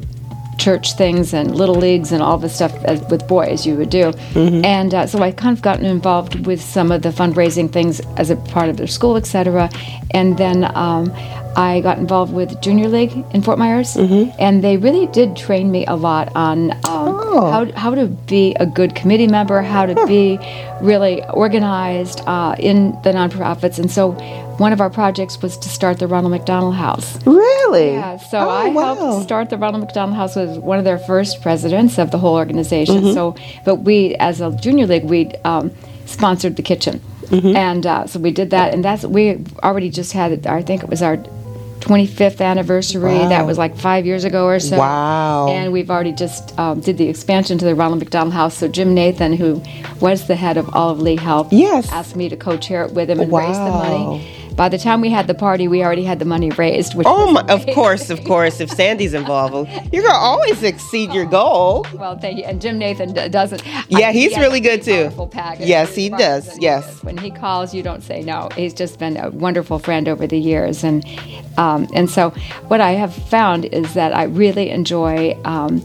church 0.59 0.93
things 0.93 1.33
and 1.33 1.57
little 1.57 1.75
leagues 1.75 2.13
and 2.13 2.23
all 2.23 2.37
the 2.37 2.51
stuff 2.51 2.73
as, 2.85 3.01
with 3.11 3.27
boys 3.27 3.67
you 3.67 3.75
would 3.77 3.89
do. 3.89 4.13
Mm-hmm. 4.35 4.63
And 4.63 4.93
uh, 4.93 5.07
so 5.07 5.21
I 5.21 5.33
kind 5.33 5.57
of 5.57 5.63
gotten 5.63 5.87
involved 5.87 6.45
with 6.45 6.61
some 6.61 6.93
of 6.93 7.01
the 7.01 7.09
fundraising 7.09 7.73
things 7.73 8.01
as 8.19 8.29
a 8.29 8.37
part 8.37 8.69
of 8.69 8.77
their 8.77 8.87
school, 8.87 9.17
etc. 9.17 9.71
And 10.11 10.37
then 10.37 10.65
um, 10.77 11.11
I 11.57 11.81
got 11.83 11.97
involved 11.97 12.35
with 12.35 12.61
Junior 12.61 12.89
League 12.89 13.13
in 13.33 13.41
Fort 13.41 13.59
Myers, 13.59 13.95
mm-hmm. 13.95 14.31
and 14.39 14.63
they 14.63 14.77
really 14.77 15.07
did 15.07 15.35
train 15.35 15.71
me 15.71 15.87
a 15.87 15.95
lot 15.95 16.31
on 16.37 16.73
um, 16.73 16.81
oh. 16.85 17.51
how, 17.51 17.73
how 17.73 17.95
to 17.95 18.07
be 18.07 18.55
a 18.61 18.67
good 18.67 18.95
committee 18.95 19.29
member, 19.29 19.63
how 19.63 19.87
to 19.87 19.95
be 20.07 20.39
really 20.83 21.25
organized 21.31 22.21
uh, 22.27 22.55
in 22.59 22.93
the 23.03 23.13
nonprofits. 23.13 23.79
And 23.79 23.91
so 23.91 24.13
one 24.59 24.73
of 24.73 24.81
our 24.81 24.91
projects 24.91 25.41
was 25.43 25.57
to 25.59 25.69
start 25.69 25.99
the 25.99 26.07
Ronald 26.07 26.33
McDonald 26.33 26.75
House. 26.75 27.25
Really? 27.27 27.93
Yeah. 27.93 28.17
So 28.19 28.39
oh, 28.39 28.49
I 28.49 28.69
wow. 28.69 28.95
helped 28.95 29.25
start 29.25 29.51
the 29.51 29.59
Ronald 29.59 29.83
McDonald 29.83 30.17
House 30.17 30.37
was 30.37 30.59
one 30.59 30.79
of 30.79 30.85
their 30.85 30.99
first 30.99 31.43
presidents 31.43 31.99
of 31.99 32.11
the 32.11 32.19
whole 32.19 32.37
organization. 32.37 32.97
Mm-hmm. 32.97 33.15
So, 33.15 33.37
but 33.65 33.77
we, 33.77 34.15
as 34.17 34.41
a 34.41 34.55
junior 34.57 34.87
league, 34.87 35.05
we 35.05 35.33
um, 35.45 35.73
sponsored 36.07 36.57
the 36.57 36.63
kitchen, 36.63 37.01
mm-hmm. 37.27 37.57
and 37.57 37.87
uh, 37.87 38.07
so 38.07 38.21
we 38.21 38.31
did 38.31 38.51
that, 38.51 38.75
and 38.75 38.85
that's 38.85 39.05
we 39.05 39.45
already 39.63 39.91
just 39.91 40.13
had. 40.13 40.47
I 40.47 40.63
think 40.63 40.83
it 40.83 40.89
was 40.89 41.03
our 41.03 41.17
25th 41.17 42.41
anniversary. 42.41 43.15
Wow. 43.15 43.29
That 43.29 43.47
was 43.47 43.59
like 43.59 43.77
five 43.77 44.07
years 44.07 44.25
ago 44.25 44.47
or 44.47 44.59
so. 44.59 44.79
Wow. 44.79 45.49
And 45.49 45.73
we've 45.73 45.91
already 45.91 46.13
just 46.13 46.59
um, 46.59 46.81
did 46.81 46.97
the 46.97 47.09
expansion 47.09 47.59
to 47.59 47.65
the 47.65 47.75
Ronald 47.75 47.99
McDonald 47.99 48.33
House. 48.33 48.57
So 48.57 48.69
Jim 48.69 48.95
Nathan, 48.95 49.35
who 49.35 49.63
was 50.01 50.27
the 50.27 50.35
head 50.35 50.57
of 50.57 50.75
Olive 50.75 51.01
Lee 51.01 51.17
Health, 51.17 51.53
yes. 51.53 51.93
asked 51.93 52.17
me 52.17 52.31
to 52.31 52.37
co-chair 52.37 52.85
it 52.85 52.93
with 52.93 53.11
him 53.11 53.21
and 53.21 53.31
wow. 53.31 53.41
raise 53.41 53.59
the 53.59 53.71
money 53.71 54.44
by 54.57 54.69
the 54.69 54.79
time 54.79 55.01
we 55.01 55.11
had 55.11 55.27
the 55.27 55.35
party, 55.35 55.69
we 55.69 55.83
already 55.83 56.05
had 56.05 56.19
the 56.19 56.25
money 56.25 56.51
raised. 56.51 56.95
oh, 57.05 57.33
my, 57.33 57.41
of 57.43 57.67
course, 57.75 58.11
of 58.11 58.23
course. 58.25 58.61
If 58.61 58.71
Sandy's 58.71 59.15
involved, 59.15 59.69
you're 59.93 60.03
gonna 60.03 60.15
always 60.15 60.63
exceed 60.63 61.13
your 61.13 61.25
goal. 61.25 61.87
Well, 61.95 62.19
thank 62.19 62.39
you. 62.39 62.45
And 62.45 62.61
Jim 62.61 62.79
Nathan 62.79 63.13
doesn't. 63.31 63.65
Yeah, 63.89 64.09
I, 64.09 64.13
he's 64.13 64.35
he 64.35 64.41
really 64.41 64.61
good 64.61 64.83
too. 64.83 65.11
Yes, 65.61 65.95
he 65.95 66.09
does. 66.09 66.59
Yes. 66.59 67.03
When 67.03 67.17
he 67.17 67.31
calls, 67.31 67.75
you 67.75 67.83
don't 67.83 68.03
say 68.03 68.23
no. 68.23 68.49
He's 68.57 68.75
just 68.75 68.99
been 68.99 69.17
a 69.17 69.31
wonderful 69.31 69.79
friend 69.79 70.09
over 70.09 70.27
the 70.27 70.39
years, 70.39 70.85
and 70.85 71.05
um, 71.57 71.89
and 71.95 72.09
so 72.09 72.31
what 72.69 72.81
I 72.81 72.93
have 72.93 73.15
found 73.15 73.65
is 73.67 73.95
that 73.95 74.15
I 74.15 74.25
really 74.25 74.71
enjoy. 74.71 75.39
Um, 75.45 75.83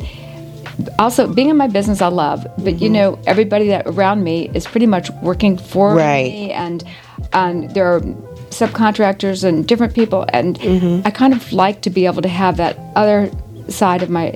also 0.98 1.28
being 1.28 1.50
in 1.50 1.58
my 1.58 1.68
business 1.68 2.02
i 2.02 2.08
love 2.08 2.44
but 2.44 2.76
mm-hmm. 2.76 2.84
you 2.84 2.90
know 2.90 3.20
everybody 3.28 3.68
that 3.68 3.86
around 3.86 4.24
me 4.24 4.50
is 4.54 4.66
pretty 4.66 4.86
much 4.86 5.10
working 5.22 5.58
for 5.58 5.94
right. 5.94 6.32
me 6.32 6.52
and 6.52 6.86
and 7.34 7.70
there 7.72 7.86
are 7.86 8.02
subcontractors 8.50 9.44
and 9.44 9.68
different 9.68 9.94
people, 9.94 10.26
and 10.34 10.60
mm-hmm. 10.60 11.08
I 11.08 11.12
kind 11.12 11.34
of 11.34 11.52
like 11.54 11.82
to 11.82 11.90
be 11.90 12.06
able 12.06 12.22
to 12.22 12.30
have 12.30 12.58
that 12.58 12.78
other 12.96 13.32
side 13.68 14.04
of 14.04 14.10
my 14.10 14.36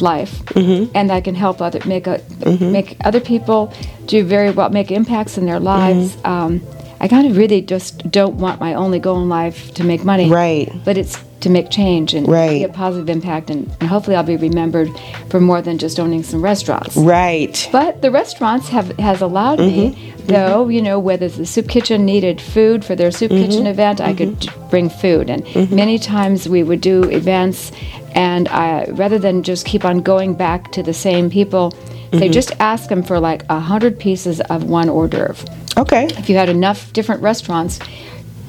life, 0.00 0.44
mm-hmm. 0.46 0.90
and 0.94 1.10
I 1.10 1.20
can 1.20 1.34
help 1.34 1.60
other 1.60 1.80
make 1.86 2.06
a 2.06 2.18
mm-hmm. 2.18 2.72
make 2.72 2.96
other 3.04 3.20
people 3.20 3.72
do 4.06 4.24
very 4.24 4.50
well, 4.50 4.70
make 4.70 4.90
impacts 4.90 5.38
in 5.38 5.46
their 5.46 5.60
lives. 5.60 6.16
Mm-hmm. 6.16 6.26
Um, 6.26 6.60
I 7.04 7.08
kind 7.08 7.26
of 7.26 7.36
really 7.36 7.60
just 7.60 8.10
don't 8.10 8.36
want 8.36 8.60
my 8.60 8.72
only 8.72 8.98
goal 8.98 9.20
in 9.20 9.28
life 9.28 9.74
to 9.74 9.84
make 9.84 10.06
money, 10.06 10.30
right? 10.30 10.72
But 10.86 10.96
it's 10.96 11.22
to 11.40 11.50
make 11.50 11.68
change 11.68 12.14
and 12.14 12.26
right. 12.26 12.48
be 12.48 12.64
a 12.64 12.68
positive 12.70 13.10
impact, 13.10 13.50
and, 13.50 13.70
and, 13.78 13.90
hopefully 13.90 14.16
I'll 14.16 14.22
be 14.22 14.38
remembered 14.38 14.88
for 15.28 15.38
more 15.38 15.60
than 15.60 15.76
just 15.76 16.00
owning 16.00 16.22
some 16.22 16.40
restaurants. 16.40 16.96
Right. 16.96 17.68
But 17.70 18.00
the 18.00 18.10
restaurants 18.10 18.70
have 18.70 18.96
has 18.96 19.20
allowed 19.20 19.58
mm-hmm. 19.58 20.00
me, 20.00 20.14
though 20.24 20.70
you 20.70 20.80
know 20.80 20.98
whether 20.98 21.28
the 21.28 21.44
soup 21.44 21.68
kitchen 21.68 22.06
needed 22.06 22.40
food 22.40 22.86
for 22.86 22.96
their 22.96 23.10
soup 23.10 23.32
mm-hmm. 23.32 23.50
kitchen 23.50 23.66
event, 23.66 24.00
I 24.00 24.14
could 24.14 24.36
Mm-hmm. 24.40 24.70
bring 24.70 24.88
food, 24.88 25.28
and 25.28 25.70
many 25.70 25.98
times 25.98 26.48
we 26.48 26.62
would 26.62 26.80
do 26.80 27.04
events, 27.10 27.70
and 28.14 28.48
I, 28.48 28.86
rather 28.86 29.18
than 29.18 29.42
just 29.42 29.66
keep 29.66 29.84
on 29.84 30.00
going 30.00 30.32
back 30.32 30.72
to 30.72 30.82
the 30.82 30.94
same 30.94 31.28
people. 31.28 31.74
They 32.20 32.28
just 32.28 32.52
ask 32.60 32.88
them 32.88 33.02
for 33.02 33.18
like 33.18 33.42
a 33.48 33.58
hundred 33.58 33.98
pieces 33.98 34.40
of 34.42 34.62
one 34.62 34.88
hors 34.88 35.08
d'oeuvre. 35.08 35.63
Okay. 35.84 36.06
If 36.20 36.28
you 36.28 36.36
had 36.36 36.48
enough 36.48 36.92
different 36.92 37.22
restaurants, 37.22 37.78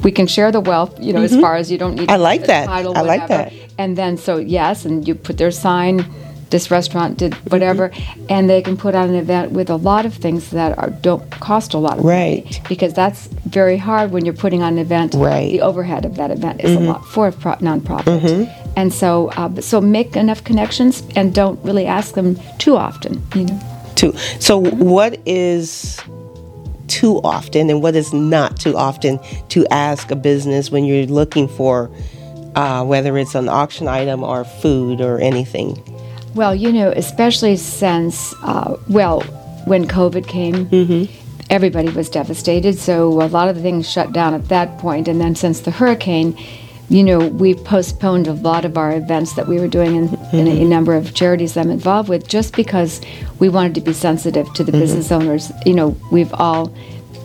we 0.04 0.12
can 0.12 0.27
share 0.27 0.51
the 0.51 0.62
wealth, 0.62 0.92
you 1.00 1.13
know, 1.13 1.22
Mm-hmm. 1.22 1.36
as 1.36 1.42
far 1.42 1.56
as 1.56 1.72
you 1.72 1.77
don't 1.77 1.96
need 1.96 2.10
I 2.12 2.18
like 2.18 2.46
that. 2.48 2.65
title, 2.68 2.94
I 2.98 3.01
like 3.01 3.27
that. 3.27 3.54
And 3.77 3.98
then, 3.98 4.18
so 4.18 4.38
yes, 4.38 4.86
and 4.86 5.08
you 5.08 5.15
put 5.15 5.38
their 5.38 5.51
sign, 5.51 6.06
this 6.50 6.70
restaurant 6.70 7.18
did 7.18 7.34
whatever, 7.51 7.89
Mm-hmm. 7.89 8.25
and 8.30 8.50
they 8.50 8.62
can 8.62 8.77
put 8.77 8.94
on 8.96 9.10
an 9.10 9.15
event 9.15 9.51
with 9.51 9.70
a 9.70 9.75
lot 9.75 10.06
of 10.06 10.13
things 10.13 10.51
that 10.51 10.77
are, 10.77 10.89
don't 10.92 11.24
cost 11.32 11.74
a 11.74 11.77
lot 11.80 11.98
of 12.00 12.06
Right. 12.06 12.44
money. 12.46 12.62
Because 12.70 12.94
that's 12.94 13.27
very 13.60 13.77
hard 13.77 14.12
when 14.12 14.25
you're 14.25 14.34
putting 14.46 14.62
on 14.62 14.74
an 14.74 14.80
event. 14.80 15.13
Right. 15.15 15.51
The 15.51 15.62
overhead 15.62 16.06
of 16.06 16.15
that 16.15 16.30
event 16.32 16.62
is 16.63 16.72
Mm-hmm. 16.72 16.86
a 16.86 16.92
lot 16.94 17.06
for 17.13 17.27
a 17.27 17.32
pro- 17.32 17.56
nonprofit. 17.70 18.48
And 18.77 18.94
so, 18.94 19.30
uh, 19.42 19.62
so 19.62 19.80
make 19.82 20.15
enough 20.15 20.44
connections 20.44 21.01
and 21.15 21.34
don't 21.34 21.58
really 21.63 21.86
ask 21.88 22.13
them 22.13 22.38
too 22.60 22.75
often, 22.75 23.22
you 23.34 23.46
know. 23.46 23.60
Too. 23.96 24.12
So, 24.39 24.58
what 24.60 25.18
is 25.25 26.00
too 27.05 27.21
often 27.24 27.69
and 27.69 27.83
what 27.83 27.95
is 27.95 28.12
not 28.13 28.59
too 28.59 28.75
often 28.75 29.19
to 29.50 29.59
ask 29.69 30.09
a 30.09 30.15
business 30.15 30.71
when 30.71 30.85
you're 30.85 31.05
looking 31.05 31.47
for 31.47 31.91
uh, 32.55 32.83
whether 32.83 33.15
it's 33.17 33.35
an 33.35 33.47
auction 33.47 33.88
item 33.88 34.24
or 34.24 34.43
food 34.43 35.01
or 35.01 35.19
anything? 35.19 35.69
Well, 36.33 36.55
you 36.55 36.71
know, 36.74 36.89
especially 36.95 37.57
since, 37.57 38.33
uh, 38.41 38.75
well, 38.89 39.21
when 39.65 39.85
COVID 39.88 40.27
came, 40.27 40.65
Mm-hmm. 40.67 41.03
everybody 41.51 41.89
was 41.89 42.09
devastated. 42.09 42.74
So 42.79 43.21
a 43.21 43.29
lot 43.38 43.50
of 43.50 43.55
the 43.55 43.62
things 43.62 43.88
shut 43.89 44.12
down 44.12 44.33
at 44.33 44.50
that 44.50 44.77
point. 44.79 45.07
And 45.07 45.21
then 45.21 45.35
since 45.35 45.59
the 45.59 45.71
hurricane, 45.71 46.35
you 46.89 47.03
know, 47.03 47.19
we 47.27 47.53
postponed 47.55 48.27
a 48.27 48.33
lot 48.33 48.63
of 48.65 48.77
our 48.77 48.91
events 48.95 49.33
that 49.33 49.47
we 49.47 49.59
were 49.59 49.67
doing 49.67 49.95
in, 49.95 50.03
in 50.03 50.09
Mm-hmm. 50.45 50.62
a 50.63 50.65
number 50.65 50.93
of 50.95 51.13
charities 51.13 51.55
I'm 51.57 51.69
involved 51.71 52.09
with 52.09 52.27
just 52.27 52.55
because 52.55 53.01
we 53.39 53.47
wanted 53.50 53.75
to 53.75 53.81
be 53.81 53.93
sensitive 53.93 54.47
to 54.55 54.63
the 54.63 54.71
Mm-hmm. 54.71 54.81
business 54.81 55.12
owners. 55.12 55.51
You 55.65 55.74
know, 55.79 55.89
we've 56.12 56.33
all 56.33 56.71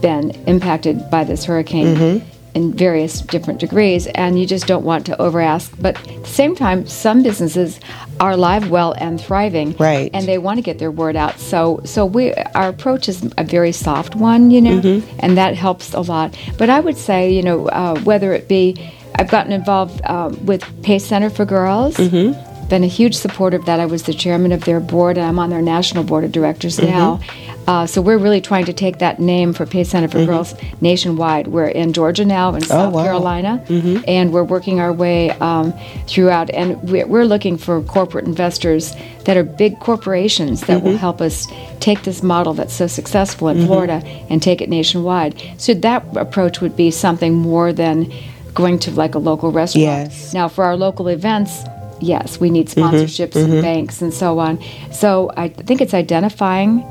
been 0.01 0.31
impacted 0.47 1.11
by 1.11 1.25
this 1.25 1.45
hurricane 1.45 1.97
Mm-hmm. 1.97 2.27
in 2.57 2.73
various 2.75 3.21
different 3.21 3.61
degrees, 3.61 4.09
and 4.09 4.37
you 4.39 4.45
just 4.45 4.67
don't 4.67 4.85
want 4.85 5.07
to 5.07 5.15
overask. 5.17 5.71
But 5.81 5.97
at 6.09 6.23
the 6.25 6.29
same 6.29 6.57
time, 6.57 6.85
some 6.87 7.23
businesses 7.23 7.79
are 8.19 8.33
alive, 8.33 8.71
well, 8.71 8.93
and 8.99 9.21
thriving, 9.21 9.77
Right. 9.79 10.11
And 10.13 10.27
they 10.27 10.37
want 10.39 10.59
to 10.59 10.63
get 10.63 10.79
their 10.81 10.91
word 10.91 11.15
out. 11.17 11.39
So, 11.39 11.81
so 11.85 12.05
we 12.05 12.35
our 12.55 12.69
approach 12.69 13.09
is 13.09 13.23
a 13.39 13.45
very 13.45 13.73
soft 13.73 14.17
one, 14.17 14.51
you 14.51 14.61
know, 14.61 14.81
Mm-hmm. 14.81 15.17
and 15.21 15.37
that 15.39 15.55
helps 15.55 15.95
a 15.95 16.01
lot. 16.01 16.37
But 16.59 16.69
I 16.71 16.81
would 16.81 16.97
say, 16.97 17.31
you 17.33 17.43
know, 17.43 17.69
uh, 17.69 17.99
whether 18.01 18.33
it 18.33 18.49
be 18.49 18.75
I've 19.15 19.31
gotten 19.31 19.53
involved 19.53 20.01
um, 20.07 20.45
with 20.47 20.63
Pace 20.83 21.05
Center 21.07 21.31
for 21.31 21.45
Girls. 21.45 21.97
Mm-hmm. 21.97 22.69
Been 22.69 22.85
a 22.85 22.87
huge 23.01 23.17
supporter 23.17 23.57
of 23.57 23.65
that. 23.67 23.81
I 23.81 23.87
was 23.87 24.05
the 24.05 24.15
chairman 24.15 24.53
of 24.53 24.65
their 24.65 24.79
board, 24.81 25.19
and 25.19 25.27
I'm 25.27 25.39
on 25.41 25.51
their 25.51 25.61
national 25.63 26.05
board 26.05 26.23
of 26.25 26.31
directors 26.33 26.79
Mm-hmm. 26.79 26.87
now. 26.99 27.21
Uh, 27.67 27.87
so 27.87 28.03
we're 28.03 28.19
really 28.19 28.41
trying 28.41 28.65
to 28.65 28.73
take 28.73 28.99
that 28.99 29.21
name 29.21 29.53
for 29.53 29.65
Pace 29.65 29.91
Center 29.91 30.09
for 30.09 30.25
Girls 30.27 30.55
nationwide. 30.81 31.47
We're 31.49 31.69
in 31.69 31.93
Georgia 31.93 32.25
now, 32.25 32.53
in 32.55 32.63
South 32.63 32.71
Mm-hmm. 32.81 32.95
Oh, 32.95 32.97
wow. 32.99 33.05
Carolina, 33.05 33.65
and 34.09 34.33
we're 34.33 34.43
working 34.43 34.81
our 34.81 34.93
way 34.93 35.31
um, 35.39 35.73
throughout. 36.09 36.51
And 36.51 36.83
we're, 36.91 37.07
we're 37.07 37.25
looking 37.27 37.57
for 37.59 37.81
corporate 37.83 38.25
investors 38.27 38.93
that 39.25 39.37
are 39.37 39.45
big 39.45 39.79
corporations 39.79 40.63
that 40.63 40.79
Mm-hmm. 40.79 40.87
will 40.87 40.97
help 40.97 41.21
us 41.21 41.47
take 41.79 42.03
this 42.03 42.23
model 42.23 42.55
that's 42.55 42.75
so 42.75 42.87
successful 42.89 43.49
in 43.49 43.67
Florida 43.67 44.03
and 44.31 44.43
take 44.43 44.61
it 44.61 44.69
nationwide. 44.69 45.41
So 45.59 45.75
that 45.75 46.05
approach 46.17 46.61
would 46.61 46.75
be 46.77 46.91
something 46.91 47.35
more 47.35 47.73
than 47.73 48.13
going 48.55 48.79
to 48.81 48.91
like 48.91 49.15
a 49.15 49.19
local 49.19 49.53
restaurant. 49.53 49.85
Yes. 50.11 50.35
Now, 50.35 50.49
for 50.49 50.65
our 50.65 50.77
local 50.77 51.07
events, 51.09 51.63
yes, 52.01 52.41
we 52.41 52.51
need 52.51 52.67
Mm-hmm. 52.69 52.97
sponsorships 52.97 53.37
and 53.37 53.63
banks 53.63 54.03
and 54.03 54.13
so 54.13 54.39
on. 54.41 54.59
So 54.93 55.31
I 55.37 55.49
think 55.51 55.81
it's 55.81 55.95
identifying 55.95 56.83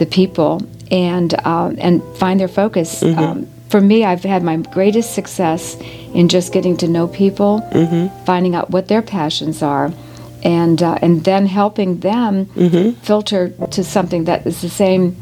the 0.00 0.06
people 0.06 0.60
and 0.90 1.30
um, 1.46 1.76
and 1.78 2.02
find 2.18 2.40
their 2.40 2.48
focus. 2.48 3.02
Mm-hmm. 3.02 3.18
Um, 3.18 3.46
for 3.68 3.80
me, 3.80 4.04
I've 4.04 4.24
had 4.24 4.42
my 4.42 4.56
greatest 4.56 5.14
success 5.14 5.76
in 6.12 6.28
just 6.28 6.52
getting 6.52 6.76
to 6.78 6.88
know 6.88 7.06
people, 7.06 7.60
Mm-hmm. 7.72 8.24
finding 8.24 8.56
out 8.56 8.70
what 8.70 8.88
their 8.88 9.02
passions 9.02 9.62
are, 9.62 9.92
and 10.42 10.82
uh, 10.82 10.98
and 11.04 11.22
then 11.24 11.46
helping 11.46 12.00
them 12.00 12.46
Mm-hmm. 12.46 12.98
filter 13.02 13.50
to 13.70 13.84
something 13.84 14.24
that 14.24 14.44
is 14.46 14.60
the 14.60 14.68
same 14.68 15.14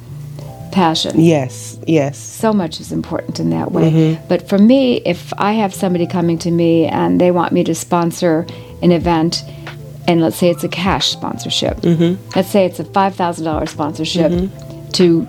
passion 0.73 1.18
Yes, 1.20 1.78
yes. 1.87 2.18
so 2.18 2.52
much 2.52 2.78
is 2.80 2.92
important 2.92 3.40
in 3.40 3.50
that 3.50 3.73
way. 3.73 3.90
Mm-hmm. 3.90 4.28
But 4.28 4.49
for 4.49 4.58
me, 4.58 4.97
if 5.04 5.32
I 5.38 5.52
have 5.62 5.73
somebody 5.75 6.06
coming 6.06 6.38
to 6.38 6.50
me 6.50 6.87
and 6.87 7.18
they 7.20 7.30
want 7.30 7.52
me 7.52 7.64
to 7.64 7.75
sponsor 7.75 8.47
an 8.82 8.92
event, 8.92 9.44
and 10.06 10.20
let's 10.20 10.37
say 10.37 10.49
it's 10.50 10.64
a 10.64 10.68
cash 10.68 11.06
sponsorship, 11.08 11.76
Mm-hmm. 11.82 12.16
let's 12.37 12.49
say 12.50 12.64
it's 12.66 12.80
a 12.80 12.85
five 12.85 13.14
thousand 13.14 13.44
dollars 13.44 13.70
sponsorship 13.70 14.32
to 14.95 15.26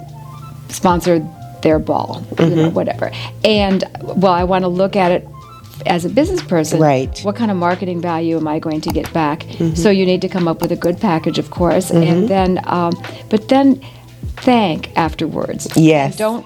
sponsor 0.69 1.19
their 1.61 1.79
ball, 1.79 2.25
you 2.39 2.45
know, 2.45 2.55
mm-hmm. 2.67 2.75
whatever. 2.75 3.11
And 3.43 3.83
well, 4.01 4.33
I 4.33 4.43
want 4.43 4.63
to 4.63 4.69
look 4.69 4.95
at 4.95 5.11
it 5.11 5.27
as 5.85 6.05
a 6.05 6.09
business 6.09 6.41
person. 6.41 6.79
Right. 6.79 7.19
What 7.21 7.35
kind 7.35 7.51
of 7.51 7.57
marketing 7.57 8.01
value 8.01 8.37
am 8.37 8.47
I 8.47 8.59
going 8.59 8.81
to 8.81 8.89
get 8.89 9.11
back? 9.13 9.41
Mm-hmm. 9.41 9.75
So 9.75 9.89
you 9.89 10.05
need 10.05 10.21
to 10.21 10.29
come 10.29 10.47
up 10.47 10.61
with 10.61 10.71
a 10.71 10.75
good 10.75 10.99
package, 10.99 11.39
of 11.39 11.51
course, 11.51 11.89
and 11.89 12.03
mm-hmm. 12.03 12.27
then, 12.27 12.59
um, 12.65 12.93
but 13.29 13.49
then 13.49 13.81
thank 14.37 14.95
afterwards. 14.97 15.67
Yes. 15.75 16.17
Don't 16.17 16.45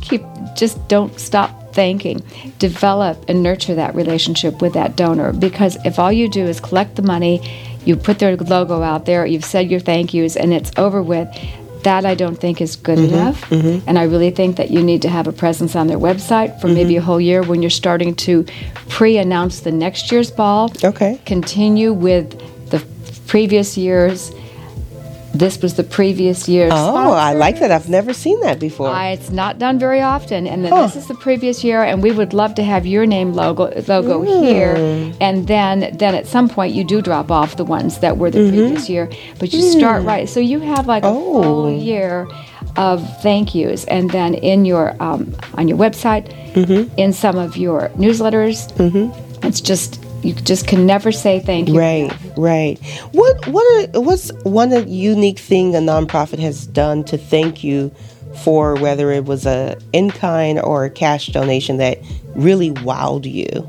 keep, 0.00 0.22
just 0.54 0.86
don't 0.88 1.18
stop 1.18 1.74
thanking. 1.74 2.22
Develop 2.58 3.24
and 3.28 3.42
nurture 3.42 3.74
that 3.74 3.94
relationship 3.94 4.62
with 4.62 4.74
that 4.74 4.96
donor 4.96 5.32
because 5.32 5.76
if 5.84 5.98
all 5.98 6.12
you 6.12 6.28
do 6.28 6.44
is 6.44 6.60
collect 6.60 6.96
the 6.96 7.02
money, 7.02 7.42
you 7.84 7.96
put 7.96 8.18
their 8.18 8.36
logo 8.36 8.82
out 8.82 9.04
there, 9.04 9.26
you've 9.26 9.44
said 9.44 9.70
your 9.70 9.80
thank 9.80 10.14
yous, 10.14 10.36
and 10.36 10.54
it's 10.54 10.70
over 10.76 11.02
with. 11.02 11.28
That 11.84 12.04
I 12.04 12.14
don't 12.14 12.36
think 12.36 12.60
is 12.60 12.76
good 12.76 12.98
mm-hmm, 12.98 13.14
enough. 13.14 13.50
Mm-hmm. 13.50 13.88
And 13.88 13.98
I 13.98 14.04
really 14.04 14.30
think 14.30 14.56
that 14.56 14.70
you 14.70 14.82
need 14.82 15.02
to 15.02 15.08
have 15.08 15.26
a 15.26 15.32
presence 15.32 15.76
on 15.76 15.86
their 15.86 15.98
website 15.98 16.60
for 16.60 16.68
maybe 16.68 16.94
mm-hmm. 16.94 16.98
a 16.98 17.04
whole 17.04 17.20
year 17.20 17.42
when 17.42 17.62
you're 17.62 17.70
starting 17.70 18.14
to 18.16 18.44
pre 18.88 19.18
announce 19.18 19.60
the 19.60 19.72
next 19.72 20.10
year's 20.10 20.30
ball. 20.30 20.72
Okay. 20.82 21.20
Continue 21.26 21.92
with 21.92 22.30
the 22.70 22.84
previous 23.26 23.76
year's. 23.76 24.32
This 25.34 25.60
was 25.60 25.74
the 25.74 25.82
previous 25.82 26.48
year's. 26.48 26.72
Oh, 26.72 27.12
I 27.12 27.32
like 27.34 27.58
that. 27.58 27.72
I've 27.72 27.88
never 27.88 28.12
seen 28.14 28.38
that 28.40 28.60
before. 28.60 28.88
Uh, 28.88 29.08
it's 29.14 29.30
not 29.30 29.58
done 29.58 29.78
very 29.80 30.00
often, 30.00 30.46
and 30.46 30.64
then 30.64 30.70
Huh. 30.72 30.86
this 30.86 30.96
is 30.96 31.06
the 31.08 31.14
previous 31.16 31.64
year, 31.64 31.82
and 31.82 32.02
we 32.02 32.12
would 32.12 32.32
love 32.32 32.54
to 32.54 32.62
have 32.62 32.86
your 32.86 33.04
name 33.04 33.32
logo 33.34 33.64
logo 33.88 34.22
Hmm. 34.22 34.44
here, 34.44 34.74
and 35.20 35.46
then 35.48 35.90
then 35.98 36.14
at 36.14 36.26
some 36.28 36.48
point 36.48 36.72
you 36.72 36.84
do 36.84 37.02
drop 37.02 37.30
off 37.32 37.56
the 37.56 37.64
ones 37.64 37.98
that 37.98 38.16
were 38.16 38.30
the 38.30 38.38
Mm-hmm. 38.38 38.56
previous 38.56 38.88
year, 38.88 39.08
but 39.40 39.52
you 39.52 39.60
start 39.62 40.04
right, 40.04 40.28
so 40.28 40.38
you 40.38 40.60
have 40.60 40.86
like 40.86 41.02
a 41.04 41.10
Hmm. 41.10 41.18
Oh. 41.18 41.42
full 41.42 41.70
year 41.72 42.28
of 42.76 43.02
thank 43.22 43.54
yous, 43.54 43.84
and 43.86 44.10
then 44.10 44.34
in 44.34 44.64
your 44.64 44.94
um, 45.00 45.34
on 45.58 45.66
your 45.68 45.78
website, 45.78 46.26
Mm-hmm. 46.54 46.94
in 46.96 47.12
some 47.12 47.36
of 47.38 47.56
your 47.56 47.90
newsletters, 47.98 48.70
it's 49.42 49.60
just 49.60 49.98
you 50.24 50.34
just 50.34 50.66
can 50.66 50.86
never 50.86 51.12
say 51.12 51.40
thank 51.40 51.68
you. 51.68 51.78
Right, 51.78 52.12
right. 52.36 52.78
What 53.12 53.46
what 53.48 53.94
are, 53.94 54.00
what's 54.00 54.32
one 54.44 54.88
unique 54.88 55.38
thing 55.38 55.74
a 55.74 55.78
nonprofit 55.78 56.38
has 56.38 56.66
done 56.66 57.04
to 57.04 57.18
thank 57.18 57.62
you 57.62 57.92
for 58.42 58.74
whether 58.76 59.10
it 59.12 59.24
was 59.24 59.46
a 59.46 59.78
in 59.92 60.10
kind 60.10 60.60
or 60.60 60.84
a 60.84 60.90
cash 60.90 61.28
donation 61.28 61.76
that 61.78 61.98
really 62.34 62.70
wowed 62.70 63.30
you? 63.30 63.68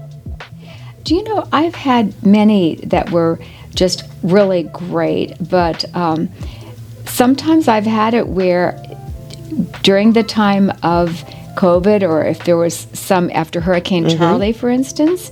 Do 1.04 1.16
you 1.16 1.24
know, 1.24 1.48
I've 1.52 1.76
had 1.76 2.26
many 2.26 2.76
that 2.78 3.12
were 3.12 3.40
just 3.76 4.04
really 4.24 4.64
great, 4.64 5.36
but 5.40 5.86
um, 5.96 6.30
sometimes 7.06 7.68
I've 7.68 7.86
had 7.86 8.16
it 8.16 8.28
where 8.28 8.82
during 9.84 10.14
the 10.14 10.24
time 10.24 10.72
of 10.82 11.24
COVID, 11.56 12.02
or 12.02 12.24
if 12.24 12.44
there 12.46 12.58
was 12.58 12.88
some 12.94 13.30
after 13.32 13.62
Hurricane 13.62 14.10
Charley, 14.10 14.52
for 14.52 14.70
instance, 14.70 15.32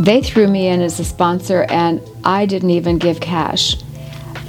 they 0.00 0.22
threw 0.22 0.48
me 0.48 0.68
in 0.68 0.80
as 0.80 0.98
a 0.98 1.04
sponsor 1.04 1.66
and 1.68 2.00
I 2.24 2.46
didn't 2.46 2.70
even 2.70 2.98
give 2.98 3.20
cash. 3.20 3.80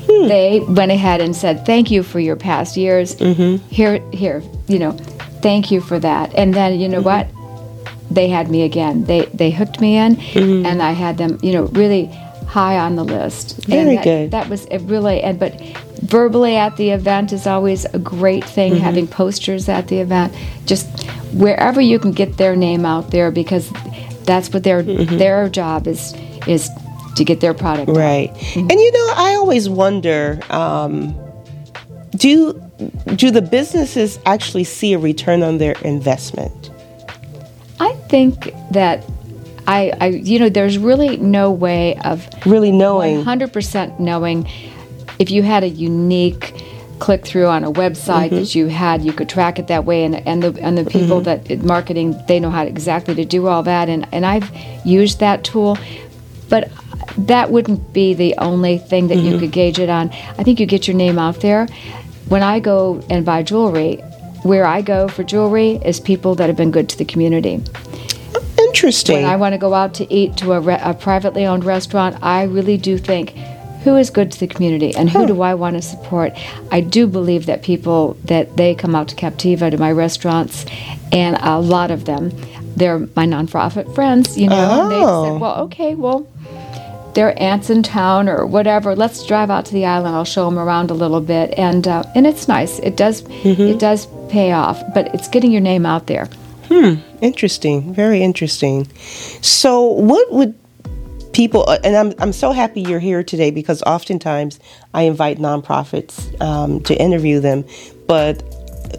Hmm. 0.10 0.28
They 0.28 0.60
went 0.62 0.92
ahead 0.92 1.22
and 1.22 1.36
said, 1.36 1.66
Thank 1.66 1.92
you 1.92 2.04
for 2.04 2.20
your 2.20 2.36
past 2.36 2.76
years. 2.78 3.16
Mm-hmm. 3.16 3.68
Here, 3.68 4.00
here, 4.12 4.42
you 4.68 4.80
know, 4.80 4.92
thank 5.42 5.72
you 5.72 5.82
for 5.82 6.00
that. 6.00 6.34
And 6.36 6.54
then, 6.54 6.80
you 6.80 6.90
know 6.90 7.02
mm-hmm. 7.02 7.36
what? 7.36 7.42
they 8.14 8.28
had 8.28 8.50
me 8.50 8.64
again. 8.64 9.06
They 9.06 9.26
they 9.28 9.52
hooked 9.52 9.80
me 9.80 9.98
in, 9.98 10.18
mm-hmm. 10.18 10.66
and 10.66 10.82
I 10.82 10.92
had 10.92 11.18
them, 11.18 11.40
you 11.42 11.54
know, 11.54 11.64
really 11.68 12.08
high 12.48 12.78
on 12.78 12.96
the 12.96 13.06
list. 13.06 13.64
Very 13.66 13.96
that, 13.96 14.04
good. 14.04 14.32
That 14.32 14.50
was 14.50 14.66
it 14.66 14.80
really, 14.82 15.22
and 15.22 15.40
but 15.40 15.60
verbally 16.02 16.58
at 16.58 16.76
the 16.78 16.90
event 16.90 17.32
is 17.32 17.48
always 17.48 17.86
a 17.86 18.00
great 18.00 18.44
thing. 18.44 18.74
Mm-hmm. 18.74 18.84
Having 18.84 19.08
posters 19.08 19.70
at 19.70 19.88
the 19.88 20.00
event, 20.00 20.36
just 20.66 21.10
wherever 21.34 21.80
you 21.80 21.98
can 21.98 22.12
get 22.12 22.38
their 22.38 22.56
name 22.56 22.86
out 22.86 23.12
there, 23.12 23.32
because 23.32 23.72
that's 24.26 24.52
what 24.54 24.64
their 24.64 24.84
Mm-hmm. 24.84 25.18
their 25.18 25.50
job 25.50 25.88
is 25.88 26.14
is 26.48 26.70
to 27.16 27.24
get 27.24 27.40
their 27.42 27.54
product. 27.54 27.90
Right. 27.92 28.30
And 28.56 28.72
you 28.72 28.92
know, 28.92 29.14
I 29.16 29.36
always 29.38 29.70
wonder 29.70 30.40
um, 30.50 31.16
do 32.16 32.54
do 33.16 33.32
the 33.32 33.42
businesses 33.42 34.20
actually 34.26 34.64
see 34.64 34.94
a 34.94 35.00
return 35.00 35.44
on 35.44 35.58
their 35.58 35.74
investment? 35.84 36.72
I 37.80 37.94
think 38.10 38.54
that. 38.72 39.04
I, 39.68 39.94
I, 40.02 40.08
you 40.08 40.40
know, 40.40 40.50
there's 40.50 40.80
really 40.80 41.18
no 41.18 41.52
way 41.52 41.96
of 42.00 42.28
Really 42.48 42.72
knowing. 42.72 43.24
100% 43.24 44.00
knowing 44.00 44.50
if 45.20 45.30
you 45.30 45.44
had 45.44 45.64
a 45.64 45.70
unique 45.70 46.61
click 47.02 47.26
through 47.26 47.48
on 47.48 47.64
a 47.64 47.72
website 47.72 48.30
that 48.30 48.44
mm-hmm. 48.44 48.60
you 48.60 48.68
had 48.68 49.04
you 49.04 49.12
could 49.12 49.28
track 49.28 49.58
it 49.58 49.68
that 49.68 49.86
way 49.86 50.04
and, 50.04 50.16
and 50.28 50.44
the 50.44 50.62
and 50.62 50.78
the 50.78 50.86
people 50.86 51.20
mm-hmm. 51.20 51.44
that 51.44 51.64
marketing 51.66 52.16
they 52.28 52.40
know 52.40 52.52
how 52.52 52.64
to, 52.64 52.70
exactly 52.70 53.16
to 53.16 53.26
do 53.26 53.48
all 53.48 53.64
that 53.64 53.90
and, 53.90 54.08
and 54.12 54.24
I've 54.24 54.50
used 54.86 55.20
that 55.20 55.44
tool 55.44 55.80
but 56.48 56.72
that 57.18 57.50
wouldn't 57.50 57.92
be 57.92 58.14
the 58.14 58.36
only 58.38 58.78
thing 58.78 59.08
that 59.08 59.18
you 59.18 59.32
mm-hmm. 59.32 59.40
could 59.40 59.52
gauge 59.52 59.80
it 59.80 59.90
on. 59.90 60.12
I 60.38 60.44
think 60.44 60.60
you 60.60 60.66
get 60.66 60.88
your 60.88 60.96
name 60.96 61.18
out 61.18 61.42
there. 61.42 61.66
When 62.30 62.44
I 62.44 62.60
go 62.60 63.02
and 63.10 63.26
buy 63.26 63.44
jewelry 63.44 63.98
where 64.44 64.66
I 64.66 64.82
go 64.82 65.08
for 65.08 65.24
jewelry 65.24 65.80
is 65.84 66.00
people 66.00 66.36
that 66.36 66.48
have 66.48 66.56
been 66.56 66.72
good 66.72 66.90
to 66.90 66.98
the 66.98 67.06
community. 67.06 67.64
Interesting. 68.60 69.18
when 69.18 69.26
I 69.26 69.36
want 69.36 69.54
to 69.54 69.58
go 69.58 69.74
out 69.74 69.94
to 69.96 70.14
eat 70.14 70.38
to 70.38 70.54
a, 70.54 70.60
re- 70.60 70.80
a 70.82 70.94
privately 70.94 71.46
owned 71.46 71.64
restaurant, 71.64 72.18
I 72.22 72.44
really 72.44 72.78
do 72.78 72.98
think 72.98 73.36
who 73.84 73.96
is 73.96 74.10
good 74.10 74.32
to 74.32 74.40
the 74.40 74.48
community 74.48 74.94
and 74.96 75.10
who 75.10 75.26
do 75.26 75.42
I 75.42 75.54
want 75.56 75.76
to 75.76 75.82
support. 75.82 76.34
I 76.72 76.82
do 76.82 77.08
believe 77.08 77.46
that 77.48 77.64
people 77.64 78.16
that 78.26 78.58
they 78.58 78.76
come 78.76 78.96
out 78.96 79.08
to 79.10 79.16
Captiva 79.16 79.72
to 79.72 79.78
my 79.78 79.92
restaurants, 79.92 80.66
and 81.12 81.38
a 81.42 81.60
lot 81.60 81.90
of 81.92 82.06
them, 82.06 82.32
they're 82.76 83.00
my 83.16 83.26
nonprofit 83.26 83.94
friends. 83.96 84.38
You 84.38 84.50
know, 84.50 84.82
and 84.84 84.92
they 84.92 85.04
Oh. 85.04 85.24
said, 85.34 85.42
"Well, 85.42 85.56
okay, 85.66 85.96
well." 85.96 86.28
Their 87.14 87.38
aunts 87.44 87.70
in 87.70 87.84
town 87.84 88.30
or 88.30 88.46
whatever. 88.46 88.96
Let's 88.96 89.26
drive 89.26 89.50
out 89.52 89.66
to 89.66 89.74
the 89.74 89.86
island. 89.86 90.16
I'll 90.16 90.24
show 90.24 90.46
them 90.46 90.58
around 90.58 90.92
a 90.92 90.94
little 90.94 91.20
bit, 91.20 91.54
and 91.58 91.86
uh, 91.86 92.04
and 92.16 92.26
it's 92.26 92.48
nice. 92.48 92.80
It 92.80 92.96
does 92.96 93.24
it 93.44 93.80
does 93.80 94.08
pay 94.30 94.54
off, 94.54 94.82
but 94.94 95.14
it's 95.14 95.28
getting 95.28 95.52
your 95.52 95.60
name 95.60 95.86
out 95.86 96.08
there. 96.08 96.30
Hmm. 96.70 96.94
Interesting, 97.20 97.94
very 97.94 98.24
interesting. 98.24 98.88
So, 99.42 99.84
what 99.84 100.32
would 100.32 100.54
people? 101.34 101.68
uh, 101.68 101.80
And 101.84 101.96
I'm 101.96 102.14
I'm 102.20 102.34
so 102.34 102.52
happy 102.52 102.82
you're 102.82 103.00
here 103.00 103.24
today 103.24 103.52
because 103.52 103.82
oftentimes 103.84 104.60
I 104.94 105.04
invite 105.04 105.38
nonprofits 105.40 106.40
um, 106.42 106.82
to 106.84 106.96
interview 106.96 107.40
them, 107.40 107.66
but 108.08 108.44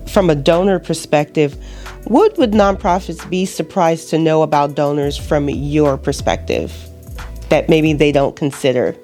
from 0.09 0.31
a 0.31 0.35
donor 0.35 0.79
perspective, 0.79 1.57
what 2.05 2.37
would 2.39 2.53
nonprofits 2.53 3.29
be 3.29 3.47
surprised 3.47 4.11
to 4.11 4.19
know 4.19 4.43
about 4.43 4.75
donors 4.75 5.17
from 5.17 5.49
your 5.49 5.97
perspective 5.97 6.73
that 7.49 7.69
maybe 7.69 7.93
they 7.93 8.13
don't 8.13 8.35
consider? 8.35 8.97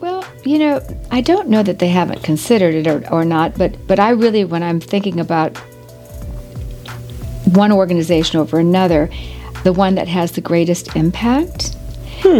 Well, 0.00 0.24
you 0.44 0.58
know, 0.58 0.80
I 1.10 1.20
don't 1.20 1.48
know 1.48 1.62
that 1.62 1.78
they 1.80 1.88
haven't 1.88 2.22
considered 2.22 2.74
it 2.74 2.86
or, 2.86 3.06
or 3.12 3.24
not, 3.24 3.58
but 3.58 3.74
but 3.86 3.98
I 3.98 4.10
really, 4.10 4.44
when 4.44 4.62
I'm 4.62 4.80
thinking 4.80 5.18
about 5.18 5.56
one 7.54 7.72
organization 7.72 8.38
over 8.38 8.58
another, 8.58 9.10
the 9.64 9.72
one 9.72 9.94
that 9.96 10.06
has 10.06 10.32
the 10.32 10.40
greatest 10.40 10.94
impact, 10.94 11.76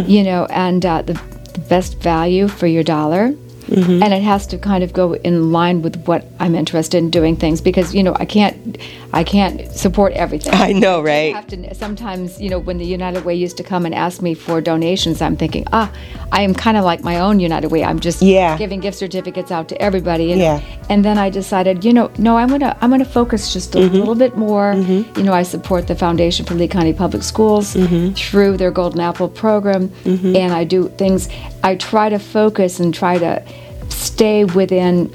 you 0.07 0.23
know, 0.23 0.47
and 0.51 0.85
uh, 0.85 1.03
the, 1.03 1.15
the 1.55 1.61
best 1.69 1.99
value 1.99 2.49
for 2.49 2.67
your 2.67 2.83
dollar. 2.85 3.35
Mm-hmm. 3.69 4.03
And 4.03 4.15
it 4.15 4.23
has 4.23 4.47
to 4.49 4.59
kind 4.59 4.83
of 4.83 4.93
go 4.93 5.15
in 5.15 5.53
line 5.53 5.83
with 5.83 5.97
what 6.07 6.25
I'm 6.41 6.55
interested 6.55 6.99
in 6.99 7.11
doing 7.11 7.37
things 7.37 7.61
because 7.61 7.95
you 7.95 8.03
know 8.03 8.15
I 8.19 8.25
can't 8.25 8.79
I 9.13 9.25
can't 9.25 9.71
support 9.73 10.13
everything. 10.13 10.55
I 10.55 10.73
know, 10.73 11.01
I 11.01 11.03
right? 11.03 11.35
have 11.35 11.47
to 11.49 11.75
sometimes, 11.75 12.41
you 12.41 12.51
know, 12.51 12.59
when 12.59 12.79
the 12.79 12.85
United 12.85 13.25
Way 13.25 13.35
used 13.35 13.57
to 13.59 13.63
come 13.63 13.87
and 13.87 13.95
ask 13.95 14.21
me 14.21 14.35
for 14.35 14.61
donations, 14.61 15.23
I'm 15.23 15.37
thinking, 15.37 15.65
ah, 15.73 15.91
I 16.31 16.43
am 16.43 16.55
kind 16.55 16.77
of 16.77 16.85
like 16.85 17.03
my 17.03 17.21
own 17.21 17.41
United 17.41 17.71
Way. 17.71 17.85
I'm 17.85 18.01
just 18.01 18.21
Yeah. 18.21 18.59
giving 18.59 18.81
gift 18.81 18.99
certificates 18.99 19.51
out 19.51 19.69
to 19.69 19.81
everybody. 19.81 20.33
And, 20.33 20.41
Yeah. 20.41 20.61
and 20.91 21.05
then 21.05 21.17
I 21.19 21.31
decided, 21.31 21.85
you 21.85 21.93
know, 21.93 22.11
no, 22.19 22.37
I'm 22.37 22.49
gonna 22.49 22.77
I'm 22.81 22.91
gonna 22.91 23.05
focus 23.05 23.53
just 23.53 23.75
a 23.75 23.79
mm-hmm. 23.79 23.97
little 23.97 24.15
bit 24.15 24.37
more. 24.37 24.75
Mm-hmm. 24.75 25.19
You 25.19 25.25
know, 25.25 25.33
I 25.33 25.43
support 25.43 25.87
the 25.87 25.95
Foundation 25.95 26.45
for 26.45 26.55
Lee 26.55 26.69
County 26.69 26.93
Public 26.93 27.23
Schools 27.23 27.77
through 28.17 28.57
their 28.57 28.71
Golden 28.71 29.01
Apple 29.01 29.29
program, 29.29 29.91
and 30.05 30.53
I 30.53 30.65
do 30.65 30.89
things. 30.99 31.29
I 31.63 31.77
try 31.77 32.09
to 32.09 32.19
focus 32.19 32.81
and 32.81 32.95
try 32.95 33.19
to 33.19 33.43
stay 33.89 34.45
within 34.45 35.13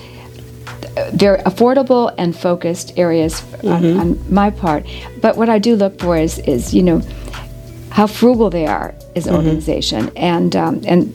very 1.13 1.39
affordable 1.39 2.13
and 2.17 2.35
focused 2.35 2.97
areas 2.97 3.43
on, 3.63 3.99
on 3.99 4.33
my 4.33 4.49
part. 4.49 4.85
But 5.21 5.37
what 5.37 5.49
I 5.49 5.59
do 5.59 5.75
look 5.75 5.99
for 5.99 6.17
is, 6.17 6.39
is 6.39 6.73
you 6.73 6.83
know, 6.83 7.01
how 7.89 8.07
frugal 8.07 8.49
they 8.49 8.65
are 8.65 8.93
as 9.15 9.27
an 9.27 9.35
organization 9.35 10.11
and 10.15 10.55
um, 10.55 10.81
and 10.85 11.13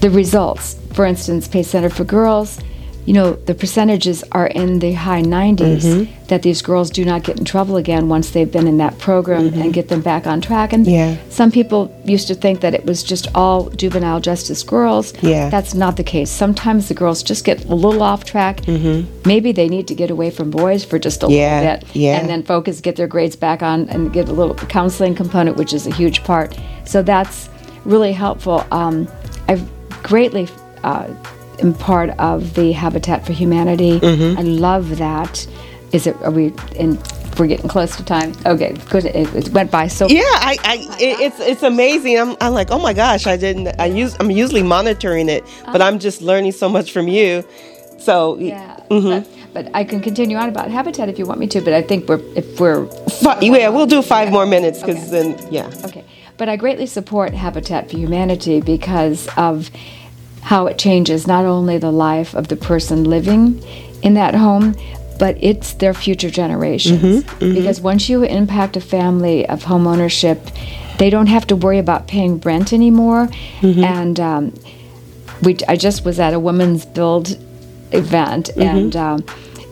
the 0.00 0.10
results. 0.10 0.78
For 0.94 1.04
instance, 1.04 1.48
Pace 1.48 1.68
Center 1.68 1.90
for 1.90 2.04
Girls, 2.04 2.58
you 3.06 3.12
know, 3.12 3.32
the 3.32 3.54
percentages 3.54 4.24
are 4.32 4.46
in 4.46 4.78
the 4.78 4.92
high 4.94 5.20
90s 5.22 6.08
that 6.28 6.40
these 6.42 6.62
girls 6.62 6.88
do 6.90 7.04
not 7.04 7.22
get 7.22 7.38
in 7.38 7.44
trouble 7.44 7.76
again 7.76 8.08
once 8.08 8.30
they've 8.30 8.50
been 8.50 8.66
in 8.66 8.78
that 8.78 8.98
program 8.98 9.52
and 9.52 9.74
get 9.74 9.88
them 9.88 10.00
back 10.00 10.26
on 10.26 10.40
track. 10.40 10.72
And 10.72 10.86
Yeah. 10.86 11.16
some 11.28 11.50
people 11.50 11.94
used 12.06 12.26
to 12.28 12.34
think 12.34 12.60
that 12.60 12.72
it 12.74 12.86
was 12.86 13.02
just 13.02 13.28
all 13.34 13.68
juvenile 13.70 14.20
justice 14.20 14.62
girls. 14.62 15.12
Yeah. 15.20 15.50
That's 15.50 15.74
not 15.74 15.96
the 15.96 16.02
case. 16.02 16.30
Sometimes 16.30 16.88
the 16.88 16.94
girls 16.94 17.22
just 17.22 17.44
get 17.44 17.64
a 17.66 17.74
little 17.74 18.02
off 18.02 18.24
track. 18.24 18.66
Maybe 19.26 19.52
they 19.52 19.68
need 19.68 19.86
to 19.88 19.94
get 19.94 20.10
away 20.10 20.30
from 20.30 20.50
boys 20.50 20.82
for 20.84 20.98
just 20.98 21.22
a 21.22 21.26
Yeah, 21.28 21.60
little 21.60 21.76
bit. 21.80 21.96
yeah. 21.96 22.18
And 22.18 22.28
then 22.28 22.42
focus, 22.42 22.80
get 22.80 22.96
their 22.96 23.06
grades 23.06 23.36
back 23.36 23.62
on, 23.62 23.88
and 23.90 24.12
get 24.12 24.28
a 24.28 24.32
little 24.32 24.54
counseling 24.54 25.14
component, 25.14 25.56
which 25.58 25.74
is 25.74 25.86
a 25.86 25.90
huge 25.92 26.24
part. 26.24 26.56
So 26.86 27.02
that's 27.02 27.50
really 27.84 28.12
helpful. 28.12 28.64
Um, 28.72 29.08
I've 29.46 29.62
greatly 30.02 30.48
uh, 30.84 31.08
am 31.60 31.74
part 31.74 32.10
of 32.18 32.54
the 32.54 32.72
Habitat 32.72 33.26
for 33.26 33.32
Humanity. 33.32 34.00
Mm-hmm. 34.00 34.38
I 34.38 34.42
love 34.42 34.98
that. 34.98 35.46
Is 35.92 36.06
it? 36.06 36.16
Are 36.22 36.30
we? 36.30 36.52
in 36.76 36.98
we're 37.38 37.46
getting 37.46 37.68
close 37.68 37.96
to 37.96 38.04
time. 38.04 38.32
Okay, 38.46 38.74
good. 38.90 39.04
It, 39.06 39.34
it 39.34 39.48
went 39.50 39.70
by 39.70 39.88
so. 39.88 40.06
Yeah, 40.08 40.22
I, 40.22 40.56
I 40.62 40.74
it, 41.00 41.20
it's 41.20 41.40
it's 41.40 41.62
amazing. 41.62 42.18
I'm, 42.18 42.36
I'm 42.40 42.52
like, 42.52 42.70
oh 42.70 42.78
my 42.78 42.92
gosh, 42.92 43.26
I 43.26 43.36
didn't. 43.36 43.68
I 43.78 43.86
use 43.86 44.16
I'm 44.20 44.30
usually 44.30 44.62
monitoring 44.62 45.28
it, 45.28 45.44
but 45.66 45.82
I'm 45.82 45.98
just 45.98 46.22
learning 46.22 46.52
so 46.52 46.68
much 46.68 46.92
from 46.92 47.08
you. 47.08 47.44
So 47.98 48.38
Yeah. 48.38 48.80
But, 48.88 49.28
but 49.52 49.70
I 49.74 49.84
can 49.84 50.00
continue 50.00 50.36
on 50.36 50.48
about 50.48 50.70
habitat 50.70 51.08
if 51.08 51.18
you 51.18 51.26
want 51.26 51.40
me 51.40 51.46
to. 51.48 51.60
But 51.60 51.72
I 51.74 51.82
think 51.82 52.08
we're 52.08 52.20
if 52.36 52.60
we're 52.60 52.86
yeah, 53.40 53.68
we'll 53.68 53.86
do 53.86 54.02
five 54.02 54.30
more 54.30 54.46
minutes 54.46 54.80
because 54.80 55.10
then 55.10 55.38
yeah. 55.50 55.70
Okay. 55.84 56.04
But 56.36 56.48
I 56.48 56.56
greatly 56.56 56.86
support 56.86 57.32
Habitat 57.32 57.88
for 57.88 57.96
Humanity 57.96 58.60
because 58.60 59.28
of 59.36 59.70
how 60.44 60.66
it 60.66 60.76
changes 60.78 61.26
not 61.26 61.44
only 61.44 61.78
the 61.78 61.90
life 61.90 62.34
of 62.34 62.48
the 62.48 62.56
person 62.56 63.04
living 63.04 63.62
in 64.02 64.14
that 64.14 64.34
home, 64.34 64.74
but 65.18 65.36
it's 65.40 65.72
their 65.74 65.94
future 65.94 66.30
generations. 66.30 67.24
Because 67.54 67.80
once 67.80 68.08
you 68.08 68.22
impact 68.24 68.76
a 68.76 68.80
family 68.80 69.46
of 69.48 69.62
home 69.64 69.86
ownership, 69.86 70.38
they 70.98 71.08
don't 71.10 71.28
have 71.28 71.46
to 71.46 71.56
worry 71.56 71.78
about 71.78 72.06
paying 72.08 72.38
rent 72.40 72.72
anymore. 72.72 73.28
And 73.84 74.20
um, 74.20 74.54
we, 75.42 75.56
I 75.68 75.76
just 75.76 76.04
was 76.04 76.18
at 76.20 76.34
a 76.34 76.38
women's 76.40 76.84
build 76.86 77.38
event, 77.92 78.50
and 78.56 78.94
um, 78.96 79.24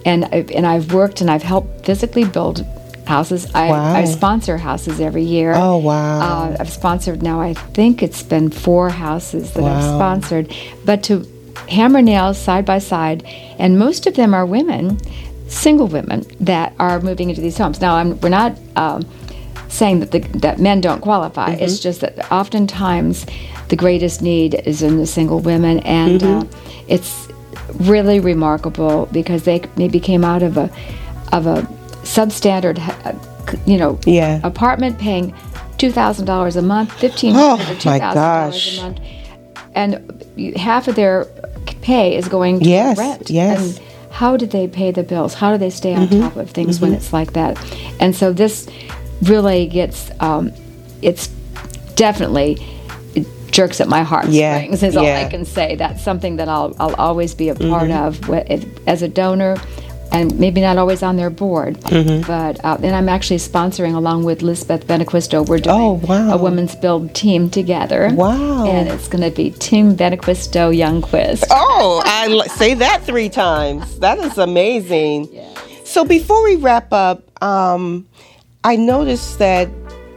and 0.07 0.25
I, 0.27 0.45
and 0.55 0.67
I've 0.67 0.93
worked 0.95 1.21
and 1.21 1.31
I've 1.31 1.43
helped 1.43 1.85
physically 1.85 2.25
build 2.25 2.65
houses. 3.07 3.47
I, 3.55 3.69
Wow. 3.71 3.95
I 3.95 4.05
sponsor 4.05 4.57
houses 4.59 5.01
every 5.01 5.25
year. 5.25 5.55
Oh, 5.55 5.79
wow. 5.79 6.21
Uh, 6.21 6.57
I've 6.61 6.71
sponsored 6.71 7.23
now. 7.23 7.41
I 7.41 7.55
think 7.55 8.03
it's 8.03 8.23
been 8.23 8.51
four 8.51 8.91
houses 8.91 9.53
that 9.55 9.65
I've 9.65 9.83
sponsored, 9.83 10.55
but 10.85 11.03
to 11.05 11.27
hammer 11.69 12.03
nails 12.03 12.39
side 12.39 12.65
by 12.65 12.79
side, 12.79 13.25
and 13.59 13.79
most 13.79 14.07
of 14.07 14.15
them 14.15 14.35
are 14.35 14.47
women, 14.47 14.99
single 15.49 15.87
women 15.87 16.25
that 16.41 16.75
are 16.79 17.01
moving 17.01 17.31
into 17.31 17.41
these 17.41 17.59
homes. 17.59 17.81
Now, 17.81 17.97
I'm, 17.97 18.21
we're 18.21 18.29
not. 18.29 18.57
Um, 18.77 19.05
saying 19.69 20.01
that 20.01 20.11
the, 20.11 20.19
that 20.41 20.61
men 20.61 20.83
don't 20.83 21.01
qualify. 21.01 21.53
It's 21.53 21.79
just 21.79 22.03
that 22.03 22.31
oftentimes 22.31 23.25
the 23.69 23.77
greatest 23.77 24.21
need 24.21 24.55
is 24.67 24.83
in 24.83 24.99
the 24.99 25.07
single 25.07 25.41
women, 25.41 25.79
and 25.81 26.23
uh, 26.23 26.45
it's 26.89 27.27
really 27.81 28.21
remarkable 28.21 29.09
because 29.13 29.45
they 29.45 29.63
maybe 29.79 29.99
came 29.99 30.25
out 30.25 30.43
of 30.43 30.59
a 30.59 30.71
of 31.33 31.47
a 31.47 31.67
substandard, 32.17 32.79
uh, 33.07 33.13
you 33.67 33.79
know, 33.79 33.99
Yeah. 34.05 34.41
apartment 34.45 34.99
paying 34.99 35.35
two 35.79 35.91
thousand 35.91 36.27
dollars 36.27 36.57
a 36.57 36.63
month, 36.63 36.93
fifteen 36.93 37.35
Oh, 37.37 37.57
hundred 37.57 37.77
or 37.77 37.81
two 37.81 37.89
my 37.91 37.99
thousand 37.99 38.23
dollars 38.23 38.79
a 38.79 38.83
month, 38.83 38.99
and 39.75 40.57
half 40.57 40.89
of 40.89 40.95
their 40.95 41.27
pay 41.81 42.17
is 42.17 42.29
going 42.29 42.61
to 42.61 42.69
Yes, 42.69 42.99
rent. 42.99 43.31
yes. 43.31 43.79
And 43.79 43.81
how 44.11 44.37
do 44.37 44.47
they 44.47 44.67
pay 44.69 44.91
the 44.91 45.03
bills? 45.03 45.35
How 45.35 45.53
do 45.53 45.59
they 45.59 45.71
stay 45.71 45.95
on 45.95 46.07
Mm-hmm. 46.09 46.21
top 46.21 46.37
of 46.37 46.51
things 46.51 46.81
when 46.81 46.93
it's 46.93 47.13
like 47.13 47.33
that? 47.33 47.57
And 47.99 48.15
so 48.15 48.33
this 48.33 48.69
really 49.23 49.67
gets, 49.67 50.11
um, 50.21 50.53
it's 51.01 51.29
definitely 51.97 52.59
it 53.15 53.27
jerks 53.51 53.81
at 53.81 53.89
my 53.89 54.03
heartstrings. 54.03 54.37
Yeah, 54.83 54.89
Is 54.89 54.97
all 54.97 55.05
yeah. 55.05 55.21
I 55.27 55.31
can 55.31 55.45
say. 55.45 55.77
That's 55.77 56.03
something 56.03 56.37
that 56.37 56.49
I'll 56.49 56.75
I'll 56.79 56.95
always 56.97 57.35
be 57.35 57.49
a 57.49 57.55
part 57.55 57.91
Mm-hmm. 57.91 58.33
of 58.33 58.79
as 58.87 59.03
a 59.03 59.09
donor. 59.09 59.57
And 60.13 60.39
maybe 60.39 60.61
not 60.61 60.77
always 60.77 61.03
on 61.03 61.17
their 61.17 61.31
board, 61.31 61.81
Mm-hmm. 61.81 62.27
but 62.27 62.63
uh, 62.65 62.77
and 62.83 62.95
I'm 62.95 63.09
actually 63.09 63.39
sponsoring 63.39 63.95
along 63.95 64.25
with 64.25 64.43
Lisbeth 64.43 64.87
Benequisto. 64.87 65.49
We're 65.49 65.59
doing 65.59 65.75
Oh, 65.81 65.93
wow. 66.07 66.35
a 66.35 66.37
women's 66.37 66.75
build 66.77 67.15
team 67.15 67.49
together. 67.49 68.11
Wow. 68.13 68.67
And 68.67 68.89
it's 68.89 69.09
going 69.09 69.25
to 69.25 69.31
be 69.35 69.51
Team 69.53 69.97
Benequisto 69.97 70.71
Youngquist. 70.77 71.45
Oh, 71.51 72.03
I 72.05 72.29
l- 72.31 72.43
say 72.45 72.75
that 72.75 73.03
three 73.05 73.31
times. 73.31 73.99
That 74.01 74.19
is 74.19 74.37
amazing. 74.39 75.29
So 75.85 76.05
before 76.07 76.43
we 76.45 76.57
wrap 76.57 76.91
up, 76.93 77.23
um, 77.43 78.07
I 78.65 78.77
noticed 78.77 79.39
that 79.41 79.69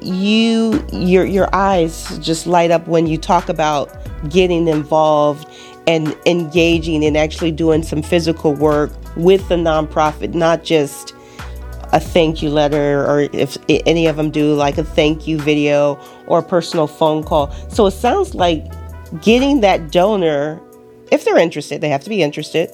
you 0.01 0.85
your 0.93 1.25
your 1.25 1.49
eyes 1.53 2.17
just 2.19 2.47
light 2.47 2.71
up 2.71 2.87
when 2.87 3.07
you 3.07 3.17
talk 3.17 3.49
about 3.49 3.89
getting 4.29 4.67
involved 4.69 5.47
and 5.87 6.15
engaging 6.25 7.03
and 7.03 7.17
actually 7.17 7.51
doing 7.51 7.83
some 7.83 8.01
physical 8.01 8.53
work 8.53 8.91
with 9.15 9.47
the 9.49 9.55
nonprofit, 9.55 10.33
not 10.33 10.63
just 10.63 11.13
a 11.93 11.99
thank 11.99 12.41
you 12.41 12.49
letter 12.49 13.05
or 13.05 13.21
if 13.31 13.57
any 13.69 14.07
of 14.07 14.17
them 14.17 14.29
do 14.31 14.53
like 14.53 14.77
a 14.77 14.83
thank 14.83 15.27
you 15.27 15.39
video 15.39 15.99
or 16.27 16.39
a 16.39 16.43
personal 16.43 16.87
phone 16.87 17.23
call. 17.23 17.51
So 17.69 17.85
it 17.85 17.91
sounds 17.91 18.35
like 18.35 18.65
getting 19.21 19.61
that 19.61 19.91
donor, 19.91 20.61
if 21.11 21.23
they're 21.23 21.37
interested, 21.37 21.81
they 21.81 21.89
have 21.89 22.03
to 22.03 22.09
be 22.09 22.21
interested, 22.21 22.69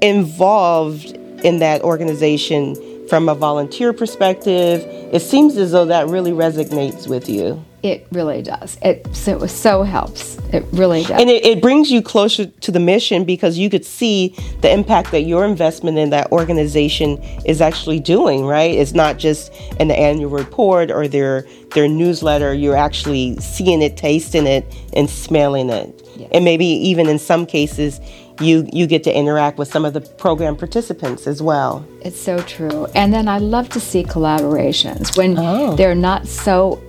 involved 0.00 1.10
in 1.44 1.58
that 1.58 1.82
organization 1.82 2.76
from 3.08 3.28
a 3.28 3.34
volunteer 3.34 3.92
perspective. 3.92 4.80
It 5.12 5.20
seems 5.20 5.56
as 5.56 5.72
though 5.72 5.84
that 5.86 6.06
really 6.08 6.32
resonates 6.32 7.06
with 7.06 7.28
you. 7.28 7.62
It 7.84 8.06
really 8.12 8.40
does. 8.40 8.78
It 8.80 9.06
so, 9.14 9.46
so 9.46 9.82
helps. 9.82 10.38
It 10.54 10.64
really 10.72 11.02
does. 11.02 11.20
And 11.20 11.28
it, 11.28 11.44
it 11.44 11.60
brings 11.60 11.90
you 11.90 12.00
closer 12.00 12.46
to 12.46 12.72
the 12.72 12.80
mission 12.80 13.24
because 13.26 13.58
you 13.58 13.68
could 13.68 13.84
see 13.84 14.34
the 14.62 14.72
impact 14.72 15.10
that 15.10 15.24
your 15.24 15.44
investment 15.44 15.98
in 15.98 16.08
that 16.08 16.32
organization 16.32 17.18
is 17.44 17.60
actually 17.60 18.00
doing, 18.00 18.46
right? 18.46 18.70
It's 18.70 18.94
not 18.94 19.18
just 19.18 19.52
an 19.78 19.90
annual 19.90 20.30
report 20.30 20.90
or 20.90 21.06
their 21.06 21.46
their 21.74 21.86
newsletter. 21.86 22.54
You're 22.54 22.74
actually 22.76 23.36
seeing 23.36 23.82
it, 23.82 23.98
tasting 23.98 24.46
it, 24.46 24.64
and 24.94 25.10
smelling 25.10 25.68
it. 25.68 26.00
And 26.32 26.42
maybe 26.42 26.64
even 26.64 27.06
in 27.06 27.18
some 27.18 27.44
cases 27.44 28.00
you 28.40 28.66
you 28.72 28.86
get 28.86 29.04
to 29.04 29.14
interact 29.14 29.58
with 29.58 29.70
some 29.70 29.84
of 29.84 29.92
the 29.92 30.00
program 30.00 30.56
participants 30.56 31.26
as 31.26 31.42
well. 31.42 31.86
It's 32.00 32.18
so 32.18 32.38
true. 32.38 32.86
And 32.94 33.12
then 33.12 33.28
I 33.28 33.36
love 33.38 33.68
to 33.70 33.80
see 33.80 34.04
collaborations 34.04 35.18
when 35.18 35.38
Oh. 35.38 35.76
they're 35.76 35.94
not 35.94 36.26
so 36.26 36.80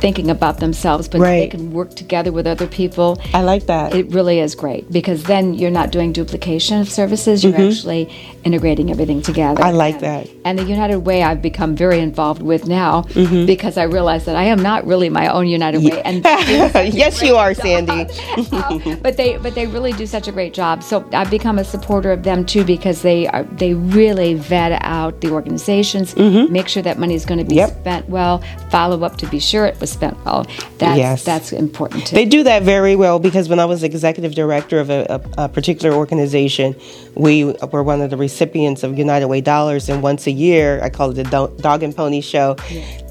thinking 0.00 0.30
about 0.30 0.58
themselves, 0.60 1.08
but 1.08 1.20
they 1.20 1.48
can 1.48 1.72
work 1.72 1.94
together 1.94 2.32
with 2.32 2.46
other 2.46 2.66
people. 2.66 3.20
I 3.32 3.42
like 3.42 3.66
that. 3.66 3.94
It 3.94 4.08
really 4.10 4.40
is 4.40 4.54
great 4.54 4.90
because 4.92 5.24
then 5.24 5.54
you're 5.54 5.70
not 5.70 5.90
doing 5.90 6.12
duplication 6.12 6.80
of 6.80 6.88
services. 6.90 7.42
You're 7.44 7.54
actually 7.54 8.12
integrating 8.44 8.90
everything 8.90 9.22
together. 9.22 9.60
Mm-hmm. 9.60 9.68
I 9.68 9.70
like 9.72 9.94
And- 9.96 10.02
that. 10.04 10.28
And 10.44 10.58
the 10.58 10.64
United 10.64 10.98
Way 10.98 11.22
I've 11.22 11.40
become 11.40 11.74
very 11.74 12.00
involved 12.00 12.42
with 12.42 12.66
now 12.66 13.02
Mm-hmm. 13.14 13.46
because 13.46 13.76
I 13.78 13.84
realize 13.84 14.24
that 14.26 14.36
I 14.36 14.44
am 14.44 14.60
not 14.62 14.86
really 14.86 15.08
my 15.08 15.28
own 15.28 15.46
United 15.46 15.82
Way. 15.82 16.02
And 16.02 16.22
yes, 16.94 17.22
you 17.22 17.36
are, 17.36 17.54
Sandy. 17.54 18.06
Uh, 18.52 18.96
but 19.02 19.16
they 19.16 19.38
but 19.38 19.54
they 19.54 19.66
really 19.66 19.92
do 19.92 20.06
such 20.06 20.28
a 20.28 20.32
great 20.32 20.52
job. 20.52 20.82
So 20.82 21.08
I've 21.12 21.30
become 21.30 21.58
a 21.58 21.64
supporter 21.64 22.12
of 22.12 22.22
them 22.24 22.44
too 22.44 22.64
because 22.64 23.02
they 23.02 23.26
are 23.28 23.44
they 23.44 23.74
really 23.74 24.34
vet 24.34 24.72
out 24.82 25.20
the 25.20 25.30
organizations, 25.30 26.14
make 26.16 26.68
sure 26.68 26.82
that 26.82 26.98
money 26.98 27.14
is 27.14 27.24
going 27.24 27.38
to 27.38 27.44
be 27.44 27.54
Mm-hmm. 27.54 27.58
Yep. 27.70 27.80
spent 27.80 28.08
well, 28.08 28.42
follow 28.70 29.04
up 29.04 29.16
to 29.18 29.26
be 29.28 29.38
sure 29.38 29.64
it 29.64 29.78
was 29.80 29.93
spent 29.94 30.16
well. 30.24 30.40
That's 30.78 30.98
Yes. 30.98 31.24
that's 31.24 31.52
important 31.52 32.06
too. 32.06 32.14
They 32.16 32.26
do 32.36 32.42
that 32.50 32.62
very 32.62 32.94
well 32.96 33.18
because 33.28 33.48
when 33.48 33.60
I 33.60 33.64
was 33.72 33.82
executive 33.82 34.34
director 34.34 34.78
of 34.84 34.88
a, 34.90 35.00
a, 35.38 35.44
a 35.44 35.48
particular 35.48 35.92
organization, 35.96 36.74
we 37.26 37.44
were 37.72 37.82
one 37.82 38.00
of 38.04 38.10
the 38.10 38.16
recipients 38.16 38.82
of 38.84 38.98
United 38.98 39.28
Way 39.32 39.40
dollars, 39.40 39.88
and 39.88 40.02
once 40.02 40.26
a 40.26 40.30
year, 40.46 40.66
I 40.82 40.90
call 40.90 41.10
it 41.10 41.14
the 41.14 41.24
Do- 41.34 41.54
Dog 41.62 41.82
and 41.82 41.94
Pony 41.96 42.20
Show. 42.20 42.56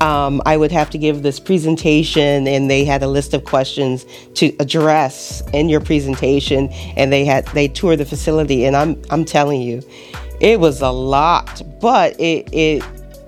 Um, 0.01 0.41
I 0.45 0.57
would 0.57 0.71
have 0.71 0.89
to 0.91 0.97
give 0.97 1.23
this 1.23 1.39
presentation, 1.39 2.47
and 2.47 2.69
they 2.69 2.83
had 2.85 3.01
a 3.03 3.07
list 3.07 3.33
of 3.33 3.41
questions 3.45 4.05
to 4.35 4.45
address 4.59 5.41
in 5.53 5.69
your 5.69 5.79
presentation, 5.81 6.69
and 6.97 7.11
they 7.13 7.23
had 7.25 7.45
they 7.57 7.67
toured 7.67 7.99
the 7.99 8.05
facility, 8.05 8.65
and 8.65 8.75
I'm 8.75 9.01
I'm 9.09 9.25
telling 9.25 9.61
you, 9.61 9.81
it 10.41 10.59
was 10.59 10.81
a 10.81 10.91
lot, 10.91 11.61
but 11.79 12.19
it 12.19 12.49
it 12.51 12.83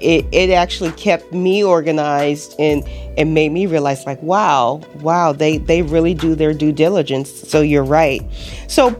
it, 0.05 0.25
it 0.31 0.49
actually 0.51 0.91
kept 0.91 1.33
me 1.33 1.63
organized 1.63 2.55
and 2.59 2.83
it 3.17 3.25
made 3.25 3.51
me 3.51 3.65
realize 3.65 4.05
like 4.05 4.21
wow 4.21 4.79
wow 5.01 5.31
they 5.31 5.57
they 5.57 5.81
really 5.81 6.13
do 6.13 6.35
their 6.35 6.53
due 6.53 6.71
diligence. 6.71 7.31
So 7.49 7.61
you're 7.61 7.83
right. 7.83 8.21
So 8.67 8.91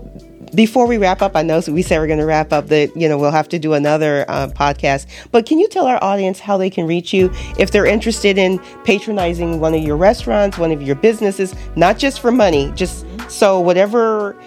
before 0.54 0.88
we 0.88 0.98
wrap 0.98 1.22
up 1.22 1.36
i 1.36 1.42
know 1.42 1.62
we 1.68 1.82
said 1.82 2.00
we're 2.00 2.08
going 2.08 2.20
to 2.20 2.26
wrap 2.26 2.54
up 2.54 2.68
that 2.68 2.96
you 2.96 3.10
know 3.10 3.18
we'll 3.18 3.32
have 3.32 3.50
to 3.50 3.60
do 3.60 3.74
another 3.74 4.26
uh, 4.30 4.48
podcast 4.50 5.06
but 5.32 5.46
can 5.46 5.60
you 5.60 5.68
tell 5.68 5.86
our 5.86 6.02
audience 6.02 6.40
how 6.40 6.56
they 6.56 6.70
can 6.70 6.88
reach 6.88 7.12
you 7.14 7.30
if 7.60 7.72
they're 7.72 7.86
interested 7.86 8.38
in 8.38 8.58
patronizing 8.86 9.60
one 9.60 9.74
of 9.74 9.82
your 9.82 9.98
restaurants 9.98 10.58
one 10.58 10.72
of 10.72 10.82
your 10.82 10.96
businesses 10.96 11.54
not 11.76 11.98
just 11.98 12.22
for 12.22 12.32
money 12.32 12.72
just 12.76 13.06
so 13.30 13.60
whatever 13.60 14.38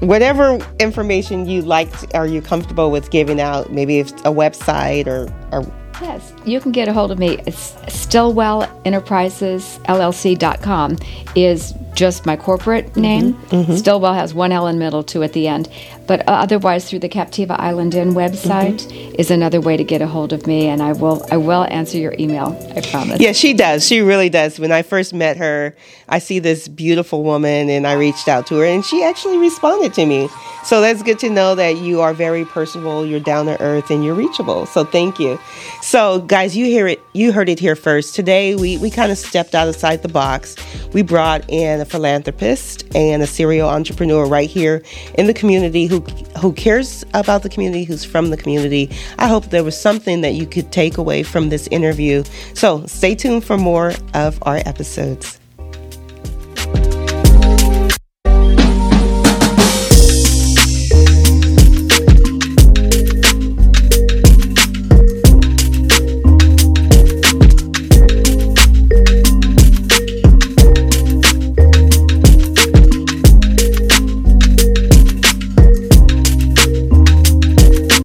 whatever 0.00 0.58
information 0.78 1.46
you 1.46 1.62
like 1.62 1.88
are 2.14 2.26
you 2.26 2.40
comfortable 2.40 2.90
with 2.90 3.10
giving 3.10 3.40
out 3.40 3.70
maybe 3.70 3.98
if 3.98 4.10
a 4.20 4.32
website 4.32 5.06
or, 5.06 5.28
or 5.52 5.62
Yes, 6.00 6.32
you 6.44 6.60
can 6.60 6.72
get 6.72 6.88
a 6.88 6.92
hold 6.92 7.10
of 7.10 7.18
me. 7.18 7.38
It's 7.46 7.76
Stilwell 7.88 8.62
Enterprises 8.84 9.78
LLC.com 9.84 10.98
is 11.36 11.74
just 11.94 12.24
my 12.24 12.36
corporate 12.36 12.86
mm-hmm, 12.86 13.00
name. 13.00 13.34
Mm-hmm. 13.34 13.74
Stilwell 13.74 14.14
has 14.14 14.32
one 14.32 14.52
L 14.52 14.66
in 14.66 14.78
middle, 14.78 15.02
two 15.02 15.22
at 15.22 15.32
the 15.34 15.46
end. 15.46 15.68
But 16.06 16.20
uh, 16.20 16.32
otherwise, 16.32 16.88
through 16.88 17.00
the 17.00 17.08
Captiva 17.08 17.58
Island 17.58 17.94
Inn 17.94 18.14
website 18.14 18.80
mm-hmm. 18.80 19.14
is 19.16 19.30
another 19.30 19.60
way 19.60 19.76
to 19.76 19.84
get 19.84 20.00
a 20.00 20.06
hold 20.06 20.32
of 20.32 20.46
me, 20.46 20.66
and 20.66 20.82
I 20.82 20.92
will 20.92 21.24
I 21.30 21.36
will 21.36 21.64
answer 21.64 21.98
your 21.98 22.14
email. 22.18 22.56
I 22.74 22.80
promise. 22.80 23.20
Yeah, 23.20 23.32
she 23.32 23.52
does. 23.52 23.86
She 23.86 24.00
really 24.00 24.28
does. 24.28 24.58
When 24.58 24.72
I 24.72 24.82
first 24.82 25.12
met 25.12 25.36
her, 25.36 25.76
I 26.08 26.18
see 26.18 26.38
this 26.38 26.66
beautiful 26.66 27.22
woman, 27.22 27.68
and 27.68 27.86
I 27.86 27.92
reached 27.92 28.28
out 28.28 28.46
to 28.48 28.56
her, 28.56 28.64
and 28.64 28.84
she 28.84 29.04
actually 29.04 29.38
responded 29.38 29.94
to 29.94 30.06
me. 30.06 30.28
So 30.62 30.80
that's 30.80 31.02
good 31.02 31.18
to 31.20 31.30
know 31.30 31.54
that 31.54 31.78
you 31.78 32.00
are 32.00 32.12
very 32.12 32.44
personable, 32.44 33.06
you're 33.06 33.18
down 33.18 33.46
to 33.46 33.60
earth, 33.62 33.90
and 33.90 34.04
you're 34.04 34.14
reachable. 34.14 34.66
So 34.66 34.84
thank 34.84 35.18
you. 35.18 35.40
So 35.80 36.20
guys, 36.20 36.56
you 36.56 36.66
hear 36.66 36.86
it. 36.86 37.02
You 37.12 37.32
heard 37.32 37.48
it 37.48 37.58
here 37.58 37.74
first. 37.74 38.14
Today 38.14 38.54
we 38.54 38.76
we 38.76 38.90
kind 38.90 39.10
of 39.10 39.18
stepped 39.18 39.54
outside 39.54 40.02
the 40.02 40.08
box. 40.08 40.56
We 40.92 41.02
brought 41.02 41.48
in 41.48 41.80
a 41.80 41.84
philanthropist 41.84 42.84
and 42.94 43.22
a 43.22 43.26
serial 43.26 43.68
entrepreneur 43.68 44.26
right 44.26 44.48
here 44.48 44.82
in 45.14 45.26
the 45.26 45.34
community 45.34 45.86
who 45.86 46.00
who 46.40 46.52
cares 46.52 47.04
about 47.14 47.42
the 47.42 47.48
community, 47.48 47.84
who's 47.84 48.04
from 48.04 48.30
the 48.30 48.36
community. 48.36 48.90
I 49.18 49.28
hope 49.28 49.46
there 49.46 49.64
was 49.64 49.80
something 49.80 50.20
that 50.20 50.34
you 50.34 50.46
could 50.46 50.70
take 50.72 50.98
away 50.98 51.22
from 51.22 51.48
this 51.48 51.68
interview. 51.68 52.22
So 52.54 52.84
stay 52.86 53.14
tuned 53.14 53.44
for 53.44 53.56
more 53.56 53.94
of 54.12 54.38
our 54.42 54.58
episodes. 54.66 55.39